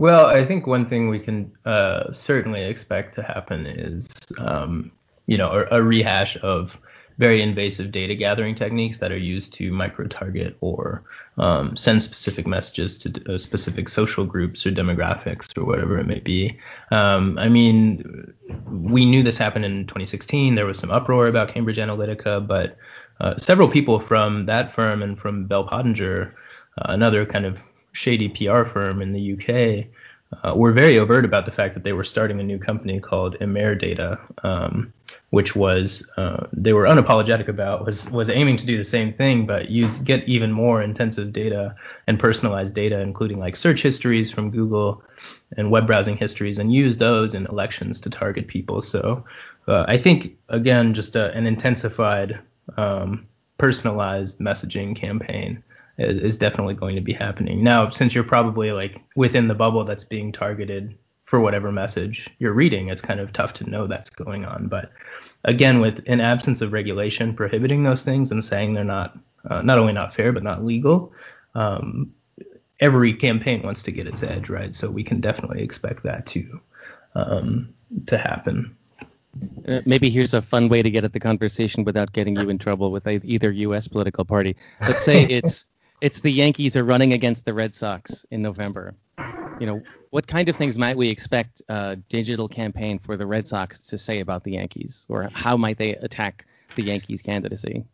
Well, 0.00 0.24
I 0.24 0.46
think 0.46 0.66
one 0.66 0.86
thing 0.86 1.10
we 1.10 1.18
can 1.18 1.52
uh, 1.66 2.10
certainly 2.10 2.62
expect 2.62 3.12
to 3.16 3.22
happen 3.22 3.66
is, 3.66 4.08
um, 4.38 4.90
you 5.26 5.36
know, 5.36 5.50
a, 5.50 5.76
a, 5.76 5.82
rehash 5.82 6.38
of 6.38 6.74
very 7.18 7.42
invasive 7.42 7.92
data 7.92 8.14
gathering 8.14 8.54
techniques 8.54 8.96
that 8.96 9.12
are 9.12 9.18
used 9.18 9.52
to 9.52 9.70
micro 9.70 10.06
target 10.06 10.56
or 10.62 11.02
um, 11.36 11.76
send 11.76 12.02
specific 12.02 12.46
messages 12.46 12.96
to 12.96 13.34
uh, 13.34 13.36
specific 13.36 13.90
social 13.90 14.24
groups 14.24 14.64
or 14.64 14.70
demographics 14.70 15.54
or 15.54 15.66
whatever 15.66 15.98
it 15.98 16.06
may 16.06 16.20
be. 16.20 16.58
Um, 16.92 17.36
I 17.36 17.50
mean, 17.50 18.32
we 18.70 19.04
knew 19.04 19.22
this 19.22 19.36
happened 19.36 19.66
in 19.66 19.86
2016. 19.86 20.54
There 20.54 20.64
was 20.64 20.78
some 20.78 20.90
uproar 20.90 21.26
about 21.26 21.48
Cambridge 21.48 21.76
Analytica, 21.76 22.46
but 22.46 22.78
uh, 23.20 23.36
several 23.36 23.68
people 23.68 24.00
from 24.00 24.46
that 24.46 24.72
firm 24.72 25.02
and 25.02 25.18
from 25.18 25.44
Bell 25.44 25.64
Pottinger, 25.64 26.34
uh, 26.78 26.86
another 26.88 27.26
kind 27.26 27.44
of 27.44 27.60
shady 27.92 28.28
PR 28.28 28.64
firm 28.64 29.02
in 29.02 29.12
the 29.12 29.32
UK, 29.34 29.86
uh, 30.44 30.54
were 30.54 30.72
very 30.72 30.98
overt 30.98 31.24
about 31.24 31.44
the 31.44 31.50
fact 31.50 31.74
that 31.74 31.82
they 31.82 31.92
were 31.92 32.04
starting 32.04 32.38
a 32.38 32.42
new 32.42 32.58
company 32.58 33.00
called 33.00 33.36
Emerdata, 33.40 34.18
um, 34.44 34.92
which 35.30 35.56
was 35.56 36.08
uh, 36.16 36.46
they 36.52 36.72
were 36.72 36.84
unapologetic 36.84 37.48
about 37.48 37.84
was 37.84 38.08
was 38.10 38.30
aiming 38.30 38.56
to 38.56 38.66
do 38.66 38.78
the 38.78 38.84
same 38.84 39.12
thing, 39.12 39.44
but 39.44 39.70
use 39.70 39.98
get 39.98 40.26
even 40.28 40.52
more 40.52 40.82
intensive 40.82 41.32
data 41.32 41.74
and 42.06 42.18
personalized 42.18 42.74
data, 42.74 43.00
including 43.00 43.40
like 43.40 43.56
search 43.56 43.82
histories 43.82 44.30
from 44.30 44.50
Google 44.50 45.02
and 45.56 45.70
web 45.70 45.86
browsing 45.86 46.16
histories, 46.16 46.58
and 46.58 46.72
use 46.72 46.96
those 46.96 47.34
in 47.34 47.46
elections 47.46 48.00
to 48.00 48.10
target 48.10 48.46
people. 48.46 48.80
So 48.80 49.24
uh, 49.66 49.84
I 49.88 49.96
think 49.96 50.36
again, 50.48 50.94
just 50.94 51.16
a, 51.16 51.32
an 51.32 51.46
intensified 51.46 52.38
um, 52.76 53.26
personalized 53.58 54.38
messaging 54.38 54.94
campaign 54.94 55.62
is 56.00 56.36
definitely 56.36 56.74
going 56.74 56.96
to 56.96 57.02
be 57.02 57.12
happening. 57.12 57.62
Now, 57.62 57.90
since 57.90 58.14
you're 58.14 58.24
probably 58.24 58.72
like 58.72 59.02
within 59.16 59.48
the 59.48 59.54
bubble 59.54 59.84
that's 59.84 60.04
being 60.04 60.32
targeted 60.32 60.96
for 61.24 61.40
whatever 61.40 61.70
message 61.70 62.28
you're 62.38 62.52
reading, 62.52 62.88
it's 62.88 63.00
kind 63.00 63.20
of 63.20 63.32
tough 63.32 63.52
to 63.54 63.68
know 63.68 63.86
that's 63.86 64.10
going 64.10 64.44
on. 64.44 64.66
But 64.66 64.90
again, 65.44 65.80
with 65.80 66.02
an 66.06 66.20
absence 66.20 66.62
of 66.62 66.72
regulation 66.72 67.34
prohibiting 67.34 67.84
those 67.84 68.04
things 68.04 68.32
and 68.32 68.42
saying 68.42 68.74
they're 68.74 68.84
not 68.84 69.18
uh, 69.48 69.62
not 69.62 69.78
only 69.78 69.92
not 69.92 70.12
fair 70.14 70.32
but 70.32 70.42
not 70.42 70.64
legal, 70.64 71.12
um, 71.54 72.12
every 72.80 73.12
campaign 73.12 73.62
wants 73.62 73.82
to 73.82 73.92
get 73.92 74.06
its 74.06 74.22
edge, 74.22 74.48
right? 74.48 74.74
So 74.74 74.90
we 74.90 75.04
can 75.04 75.20
definitely 75.20 75.62
expect 75.62 76.02
that 76.04 76.26
to 76.26 76.60
um, 77.14 77.72
to 78.06 78.16
happen. 78.16 78.76
Uh, 79.68 79.80
maybe 79.86 80.10
here's 80.10 80.34
a 80.34 80.42
fun 80.42 80.68
way 80.68 80.82
to 80.82 80.90
get 80.90 81.04
at 81.04 81.12
the 81.12 81.20
conversation 81.20 81.84
without 81.84 82.12
getting 82.12 82.36
you 82.36 82.48
in 82.48 82.58
trouble 82.58 82.90
with 82.90 83.06
either 83.06 83.50
U.S. 83.52 83.86
political 83.86 84.24
party. 84.24 84.56
Let's 84.80 85.04
say 85.04 85.24
it's 85.30 85.66
it's 86.00 86.20
the 86.20 86.30
Yankees 86.30 86.76
are 86.76 86.84
running 86.84 87.12
against 87.12 87.44
the 87.44 87.54
Red 87.54 87.74
Sox 87.74 88.24
in 88.30 88.42
November. 88.42 88.94
You 89.58 89.66
know, 89.66 89.82
what 90.10 90.26
kind 90.26 90.48
of 90.48 90.56
things 90.56 90.78
might 90.78 90.96
we 90.96 91.08
expect 91.08 91.60
a 91.68 91.96
digital 92.08 92.48
campaign 92.48 92.98
for 92.98 93.16
the 93.16 93.26
Red 93.26 93.46
Sox 93.46 93.86
to 93.88 93.98
say 93.98 94.20
about 94.20 94.44
the 94.44 94.52
Yankees, 94.52 95.06
or 95.10 95.28
how 95.34 95.56
might 95.56 95.76
they 95.76 95.96
attack 95.96 96.46
the 96.76 96.82
Yankees 96.82 97.20
candidacy? 97.20 97.84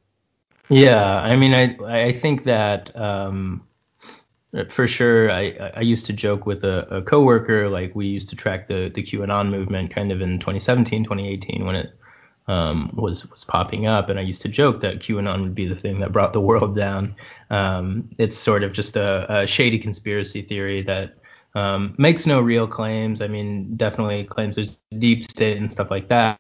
Yeah, 0.69 1.21
I 1.21 1.37
mean, 1.37 1.55
I 1.55 2.07
I 2.07 2.13
think 2.13 2.45
that 2.45 2.95
um, 2.97 3.67
for 4.69 4.87
sure. 4.87 5.31
I 5.31 5.73
I 5.75 5.81
used 5.81 6.07
to 6.07 6.13
joke 6.13 6.47
with 6.47 6.65
a, 6.65 6.87
a 6.97 7.03
coworker, 7.03 7.69
like 7.69 7.95
we 7.95 8.07
used 8.07 8.29
to 8.31 8.37
track 8.37 8.69
the 8.69 8.91
the 8.95 9.03
QAnon 9.03 9.51
movement 9.51 9.95
kind 9.95 10.13
of 10.13 10.21
in 10.21 10.39
2017, 10.39 11.05
2018 11.05 11.65
when 11.65 11.77
it 11.77 11.93
um, 12.49 12.91
was 12.95 13.29
was 13.31 13.45
popping 13.45 13.87
up, 13.87 14.09
and 14.09 14.19
I 14.19 14.23
used 14.23 14.43
to 14.43 14.49
joke 14.49 14.81
that 14.81 15.01
QAnon 15.01 15.43
would 15.43 15.55
be 15.55 15.67
the 15.67 15.75
thing 15.75 16.01
that 16.01 16.13
brought 16.13 16.33
the 16.33 16.41
world 16.41 16.75
down. 16.75 17.15
Um, 17.51 18.09
it's 18.19 18.37
sort 18.37 18.63
of 18.63 18.73
just 18.73 18.97
a, 18.97 19.27
a 19.33 19.47
shady 19.47 19.79
conspiracy 19.79 20.43
theory 20.43 20.83
that 20.83 21.15
um, 21.55 21.95
makes 21.99 22.27
no 22.27 22.41
real 22.41 22.67
claims. 22.67 23.21
I 23.23 23.29
mean, 23.29 23.77
definitely 23.77 24.25
claims 24.25 24.57
there's 24.57 24.79
deep 24.99 25.25
state 25.25 25.57
and 25.57 25.73
stuff 25.73 25.91
like 25.91 26.09
that, 26.09 26.39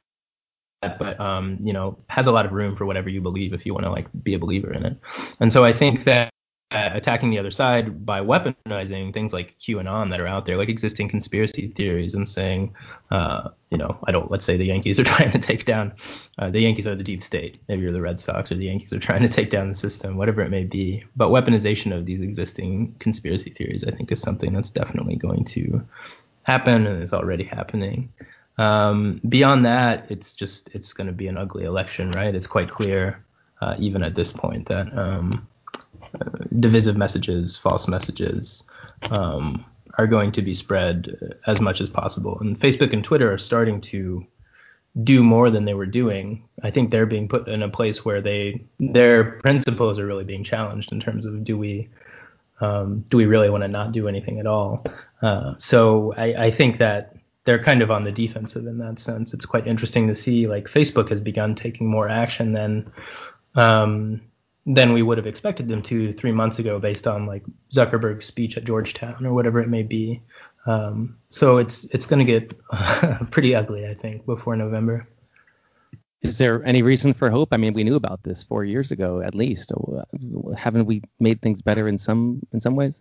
but 0.82 1.18
um, 1.18 1.58
you 1.60 1.72
know, 1.72 1.98
has 2.08 2.26
a 2.26 2.32
lot 2.32 2.46
of 2.46 2.52
room 2.52 2.76
for 2.76 2.86
whatever 2.86 3.08
you 3.08 3.20
believe 3.20 3.52
if 3.52 3.66
you 3.66 3.74
want 3.74 3.84
to 3.84 3.90
like 3.90 4.06
be 4.22 4.34
a 4.34 4.38
believer 4.38 4.72
in 4.72 4.84
it. 4.86 4.96
And 5.40 5.52
so 5.52 5.64
I 5.64 5.72
think 5.72 6.04
that 6.04 6.30
attacking 6.72 7.30
the 7.30 7.38
other 7.38 7.50
side 7.50 8.04
by 8.04 8.20
weaponizing 8.20 9.12
things 9.12 9.32
like 9.32 9.56
QAnon 9.58 10.10
that 10.10 10.20
are 10.20 10.26
out 10.26 10.46
there, 10.46 10.56
like 10.56 10.68
existing 10.68 11.08
conspiracy 11.08 11.68
theories, 11.68 12.14
and 12.14 12.28
saying, 12.28 12.74
uh, 13.10 13.50
you 13.70 13.78
know, 13.78 13.96
I 14.06 14.12
don't. 14.12 14.30
Let's 14.30 14.44
say 14.44 14.56
the 14.56 14.64
Yankees 14.64 14.98
are 14.98 15.04
trying 15.14 15.30
to 15.30 15.38
take 15.38 15.64
down. 15.64 15.92
Uh, 16.38 16.50
the 16.50 16.60
Yankees 16.60 16.86
are 16.86 16.96
the 16.96 17.04
deep 17.04 17.22
state. 17.22 17.60
Maybe 17.68 17.82
you're 17.82 17.92
the 17.92 18.00
Red 18.00 18.18
Sox, 18.18 18.50
or 18.50 18.56
the 18.56 18.64
Yankees 18.64 18.92
are 18.92 18.98
trying 18.98 19.22
to 19.22 19.28
take 19.28 19.50
down 19.50 19.68
the 19.68 19.74
system, 19.74 20.16
whatever 20.16 20.42
it 20.42 20.50
may 20.50 20.64
be. 20.64 21.04
But 21.14 21.28
weaponization 21.28 21.96
of 21.96 22.04
these 22.06 22.20
existing 22.20 22.96
conspiracy 22.98 23.50
theories, 23.50 23.84
I 23.84 23.92
think, 23.92 24.10
is 24.10 24.20
something 24.20 24.52
that's 24.52 24.70
definitely 24.70 25.16
going 25.16 25.44
to 25.44 25.86
happen 26.44 26.86
and 26.86 27.02
is 27.02 27.12
already 27.12 27.44
happening. 27.44 28.12
Um, 28.58 29.20
beyond 29.28 29.64
that, 29.66 30.06
it's 30.10 30.34
just 30.34 30.70
it's 30.74 30.92
going 30.92 31.06
to 31.06 31.12
be 31.12 31.28
an 31.28 31.38
ugly 31.38 31.64
election, 31.64 32.10
right? 32.12 32.34
It's 32.34 32.46
quite 32.46 32.70
clear, 32.70 33.22
uh, 33.60 33.76
even 33.78 34.02
at 34.02 34.16
this 34.16 34.32
point, 34.32 34.66
that. 34.66 34.96
Um, 34.98 35.46
divisive 36.58 36.96
messages, 36.96 37.56
false 37.56 37.88
messages, 37.88 38.64
um, 39.10 39.64
are 39.98 40.06
going 40.06 40.32
to 40.32 40.42
be 40.42 40.54
spread 40.54 41.34
as 41.46 41.60
much 41.60 41.80
as 41.80 41.88
possible. 41.88 42.38
And 42.40 42.58
Facebook 42.58 42.92
and 42.92 43.02
Twitter 43.02 43.32
are 43.32 43.38
starting 43.38 43.80
to 43.82 44.26
do 45.02 45.22
more 45.22 45.50
than 45.50 45.64
they 45.64 45.74
were 45.74 45.86
doing. 45.86 46.42
I 46.62 46.70
think 46.70 46.90
they're 46.90 47.06
being 47.06 47.28
put 47.28 47.48
in 47.48 47.62
a 47.62 47.68
place 47.68 48.04
where 48.04 48.20
they 48.20 48.64
their 48.78 49.32
principles 49.40 49.98
are 49.98 50.06
really 50.06 50.24
being 50.24 50.44
challenged 50.44 50.92
in 50.92 51.00
terms 51.00 51.26
of 51.26 51.44
do 51.44 51.58
we 51.58 51.88
um, 52.60 53.04
do 53.10 53.18
we 53.18 53.26
really 53.26 53.50
want 53.50 53.62
to 53.62 53.68
not 53.68 53.92
do 53.92 54.08
anything 54.08 54.38
at 54.38 54.46
all? 54.46 54.84
Uh, 55.20 55.54
so 55.58 56.14
I, 56.16 56.46
I 56.46 56.50
think 56.50 56.78
that 56.78 57.14
they're 57.44 57.62
kind 57.62 57.82
of 57.82 57.90
on 57.90 58.04
the 58.04 58.12
defensive 58.12 58.66
in 58.66 58.78
that 58.78 58.98
sense. 58.98 59.34
It's 59.34 59.46
quite 59.46 59.66
interesting 59.66 60.08
to 60.08 60.14
see 60.14 60.46
like 60.46 60.64
Facebook 60.64 61.10
has 61.10 61.20
begun 61.20 61.54
taking 61.54 61.86
more 61.86 62.08
action 62.08 62.52
than 62.52 62.90
um, 63.54 64.20
than 64.66 64.92
we 64.92 65.02
would 65.02 65.16
have 65.16 65.26
expected 65.26 65.68
them 65.68 65.80
to 65.80 66.12
three 66.12 66.32
months 66.32 66.58
ago 66.58 66.78
based 66.78 67.06
on 67.06 67.24
like 67.24 67.44
Zuckerberg's 67.72 68.26
speech 68.26 68.56
at 68.56 68.64
Georgetown 68.64 69.24
or 69.24 69.32
whatever 69.32 69.60
it 69.60 69.68
may 69.68 69.84
be. 69.84 70.20
Um, 70.66 71.16
so 71.30 71.58
it's 71.58 71.84
it's 71.92 72.06
going 72.06 72.24
to 72.24 72.24
get 72.24 73.30
pretty 73.30 73.54
ugly, 73.54 73.86
I 73.86 73.94
think, 73.94 74.26
before 74.26 74.56
November. 74.56 75.08
Is 76.22 76.38
there 76.38 76.64
any 76.64 76.82
reason 76.82 77.14
for 77.14 77.30
hope? 77.30 77.50
I 77.52 77.56
mean, 77.56 77.72
we 77.72 77.84
knew 77.84 77.94
about 77.94 78.24
this 78.24 78.42
four 78.42 78.64
years 78.64 78.90
ago, 78.90 79.20
at 79.20 79.34
least. 79.34 79.70
Haven't 80.56 80.86
we 80.86 81.02
made 81.20 81.40
things 81.40 81.62
better 81.62 81.86
in 81.86 81.98
some 81.98 82.40
in 82.52 82.58
some 82.58 82.74
ways? 82.74 83.00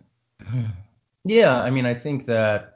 Yeah, 1.24 1.60
I 1.60 1.70
mean, 1.70 1.86
I 1.86 1.94
think 1.94 2.26
that 2.26 2.75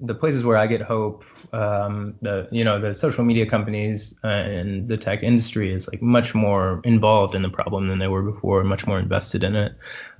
the 0.00 0.14
places 0.14 0.44
where 0.44 0.56
I 0.56 0.66
get 0.66 0.80
hope, 0.80 1.24
um, 1.52 2.14
the 2.22 2.48
you 2.50 2.64
know 2.64 2.80
the 2.80 2.94
social 2.94 3.24
media 3.24 3.46
companies 3.46 4.14
and 4.22 4.88
the 4.88 4.96
tech 4.96 5.22
industry 5.22 5.72
is 5.72 5.88
like 5.88 6.00
much 6.00 6.34
more 6.34 6.80
involved 6.84 7.34
in 7.34 7.42
the 7.42 7.50
problem 7.50 7.88
than 7.88 7.98
they 7.98 8.08
were 8.08 8.22
before, 8.22 8.64
much 8.64 8.86
more 8.86 8.98
invested 8.98 9.44
in 9.44 9.54
it, 9.54 9.72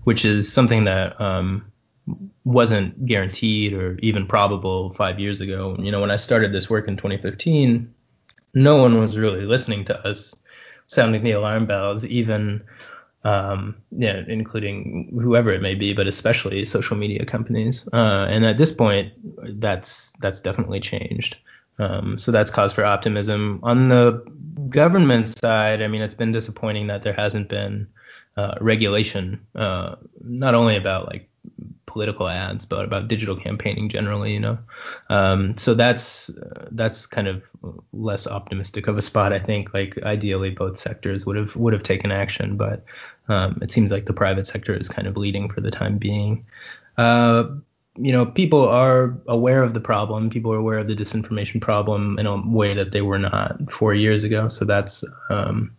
which 0.04 0.24
is 0.24 0.52
something 0.52 0.84
that 0.84 1.18
um, 1.20 1.64
wasn't 2.44 3.06
guaranteed 3.06 3.72
or 3.72 3.98
even 4.00 4.26
probable 4.26 4.92
five 4.92 5.18
years 5.18 5.40
ago. 5.40 5.76
You 5.78 5.90
know, 5.90 6.00
when 6.00 6.10
I 6.10 6.16
started 6.16 6.52
this 6.52 6.68
work 6.68 6.86
in 6.86 6.96
2015, 6.96 7.92
no 8.54 8.76
one 8.76 9.00
was 9.00 9.16
really 9.16 9.46
listening 9.46 9.84
to 9.86 10.06
us, 10.06 10.34
sounding 10.86 11.22
the 11.22 11.32
alarm 11.32 11.66
bells, 11.66 12.04
even 12.04 12.62
um, 13.24 13.74
yeah, 13.90 14.22
including 14.28 15.10
whoever 15.20 15.50
it 15.50 15.62
may 15.62 15.74
be, 15.74 15.94
but 15.94 16.06
especially 16.06 16.64
social 16.64 16.96
media 16.96 17.24
companies. 17.24 17.88
Uh, 17.92 18.26
and 18.28 18.44
at 18.44 18.58
this 18.58 18.70
point, 18.70 19.12
that's 19.60 20.12
that's 20.20 20.40
definitely 20.40 20.80
changed. 20.80 21.36
Um, 21.78 22.18
so 22.18 22.30
that's 22.30 22.50
cause 22.50 22.72
for 22.72 22.84
optimism. 22.84 23.60
On 23.62 23.88
the 23.88 24.22
government 24.68 25.28
side, 25.28 25.82
I 25.82 25.88
mean, 25.88 26.02
it's 26.02 26.14
been 26.14 26.32
disappointing 26.32 26.86
that 26.88 27.02
there 27.02 27.14
hasn't 27.14 27.48
been 27.48 27.88
uh, 28.36 28.54
regulation, 28.60 29.40
uh, 29.54 29.96
not 30.22 30.54
only 30.54 30.76
about 30.76 31.06
like 31.06 31.28
political 31.94 32.28
ads, 32.28 32.66
but 32.66 32.84
about 32.84 33.08
digital 33.08 33.36
campaigning 33.36 33.88
generally. 33.88 34.32
You 34.34 34.40
know, 34.40 34.58
um, 35.08 35.56
so 35.56 35.72
that's 35.72 36.30
that's 36.72 37.06
kind 37.06 37.28
of 37.28 37.42
less 37.92 38.26
optimistic 38.26 38.88
of 38.88 38.98
a 38.98 39.02
spot. 39.02 39.32
I 39.32 39.38
think 39.38 39.72
like 39.72 39.96
ideally 40.02 40.50
both 40.50 40.76
sectors 40.76 41.24
would 41.24 41.36
have 41.36 41.56
would 41.56 41.72
have 41.72 41.84
taken 41.84 42.12
action, 42.12 42.56
but 42.56 42.84
um, 43.28 43.58
it 43.62 43.70
seems 43.70 43.90
like 43.90 44.06
the 44.06 44.12
private 44.12 44.46
sector 44.46 44.74
is 44.74 44.88
kind 44.88 45.08
of 45.08 45.16
leading 45.16 45.48
for 45.48 45.60
the 45.62 45.70
time 45.70 45.96
being. 45.96 46.44
Uh, 46.98 47.44
you 47.96 48.10
know, 48.10 48.26
people 48.26 48.68
are 48.68 49.16
aware 49.28 49.62
of 49.62 49.72
the 49.72 49.80
problem. 49.80 50.28
People 50.28 50.52
are 50.52 50.58
aware 50.58 50.78
of 50.78 50.88
the 50.88 50.96
disinformation 50.96 51.60
problem 51.60 52.18
in 52.18 52.26
a 52.26 52.36
way 52.48 52.74
that 52.74 52.90
they 52.90 53.02
were 53.02 53.20
not 53.20 53.70
four 53.70 53.94
years 53.94 54.24
ago. 54.24 54.48
So 54.48 54.64
that's 54.64 55.04
um, 55.30 55.70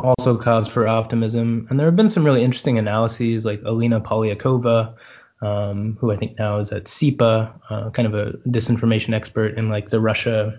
also 0.00 0.36
cause 0.36 0.68
for 0.68 0.86
optimism. 0.86 1.66
And 1.68 1.78
there 1.78 1.86
have 1.86 1.96
been 1.96 2.08
some 2.08 2.24
really 2.24 2.42
interesting 2.42 2.78
analyses, 2.78 3.44
like 3.44 3.62
Alina 3.64 4.00
Polyakova, 4.00 4.94
um, 5.42 5.96
who 6.00 6.12
I 6.12 6.16
think 6.16 6.38
now 6.38 6.58
is 6.58 6.72
at 6.72 6.84
CEPA, 6.84 7.52
uh, 7.70 7.90
kind 7.90 8.06
of 8.06 8.14
a 8.14 8.32
disinformation 8.48 9.12
expert 9.14 9.56
in 9.58 9.68
like 9.68 9.90
the 9.90 10.00
Russia 10.00 10.58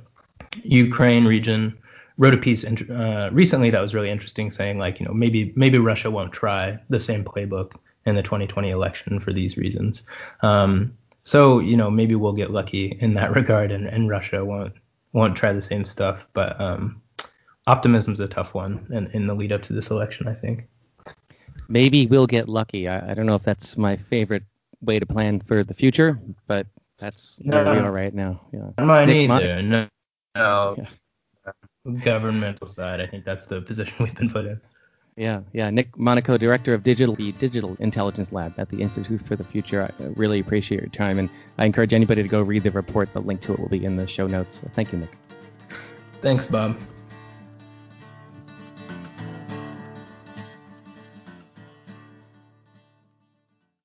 Ukraine 0.63 1.25
region, 1.25 1.77
wrote 2.17 2.33
a 2.33 2.37
piece 2.37 2.63
uh, 2.65 3.29
recently 3.31 3.69
that 3.69 3.81
was 3.81 3.93
really 3.93 4.09
interesting, 4.09 4.51
saying 4.51 4.77
like 4.77 4.99
you 4.99 5.05
know 5.05 5.13
maybe 5.13 5.53
maybe 5.55 5.77
Russia 5.77 6.11
won't 6.11 6.31
try 6.31 6.77
the 6.89 6.99
same 6.99 7.23
playbook 7.23 7.73
in 8.05 8.15
the 8.15 8.23
2020 8.23 8.69
election 8.69 9.19
for 9.19 9.33
these 9.33 9.57
reasons. 9.57 10.03
Um, 10.41 10.95
so 11.23 11.59
you 11.59 11.75
know 11.75 11.89
maybe 11.89 12.15
we'll 12.15 12.33
get 12.33 12.51
lucky 12.51 12.97
in 13.01 13.13
that 13.15 13.31
regard, 13.35 13.71
and, 13.71 13.87
and 13.87 14.09
Russia 14.09 14.45
won't 14.45 14.73
won't 15.13 15.35
try 15.35 15.53
the 15.53 15.61
same 15.61 15.85
stuff. 15.85 16.27
But 16.33 16.59
um, 16.61 17.01
optimism 17.65 18.13
is 18.13 18.19
a 18.19 18.27
tough 18.27 18.53
one 18.53 18.85
in, 18.91 19.07
in 19.07 19.25
the 19.25 19.33
lead 19.33 19.51
up 19.51 19.63
to 19.63 19.73
this 19.73 19.89
election. 19.89 20.27
I 20.27 20.33
think. 20.33 20.67
Maybe 21.69 22.07
we'll 22.07 22.27
get 22.27 22.47
lucky. 22.47 22.87
I, 22.87 23.11
I 23.11 23.13
don't 23.13 23.25
know 23.25 23.35
if 23.35 23.43
that's 23.43 23.77
my 23.77 23.97
favorite 23.97 24.43
way 24.81 24.99
to 24.99 25.05
plan 25.05 25.39
for 25.39 25.63
the 25.63 25.73
future, 25.73 26.19
but 26.47 26.67
that's 26.97 27.39
no, 27.43 27.63
where 27.63 27.73
we 27.73 27.79
are 27.79 27.91
right 27.91 28.13
now. 28.13 28.41
Yeah. 28.51 28.83
Mine 28.83 29.07
Nick, 29.07 29.29
either. 29.29 29.61
no, 29.61 29.87
no. 30.35 30.75
Yeah. 30.77 31.51
Governmental 32.03 32.67
side. 32.67 32.99
I 32.99 33.07
think 33.07 33.23
that's 33.23 33.45
the 33.45 33.61
position 33.61 33.95
we've 33.99 34.15
been 34.15 34.29
put 34.29 34.45
in. 34.45 34.59
Yeah, 35.15 35.41
yeah. 35.51 35.71
Nick 35.71 35.97
Monaco, 35.97 36.37
director 36.37 36.75
of 36.75 36.83
digital, 36.83 37.15
the 37.15 37.31
Digital 37.33 37.75
Intelligence 37.79 38.31
Lab 38.31 38.53
at 38.59 38.69
the 38.69 38.81
Institute 38.81 39.25
for 39.25 39.35
the 39.35 39.43
Future. 39.43 39.91
I 39.99 40.03
really 40.15 40.39
appreciate 40.39 40.79
your 40.79 40.89
time, 40.91 41.17
and 41.17 41.27
I 41.57 41.65
encourage 41.65 41.91
anybody 41.91 42.21
to 42.21 42.29
go 42.29 42.43
read 42.43 42.61
the 42.63 42.71
report. 42.71 43.11
The 43.13 43.21
link 43.21 43.41
to 43.41 43.53
it 43.53 43.59
will 43.59 43.69
be 43.69 43.83
in 43.83 43.95
the 43.95 44.05
show 44.05 44.27
notes. 44.27 44.59
So 44.61 44.69
thank 44.75 44.91
you, 44.91 44.99
Nick. 44.99 45.09
Thanks, 46.21 46.45
Bob. 46.45 46.77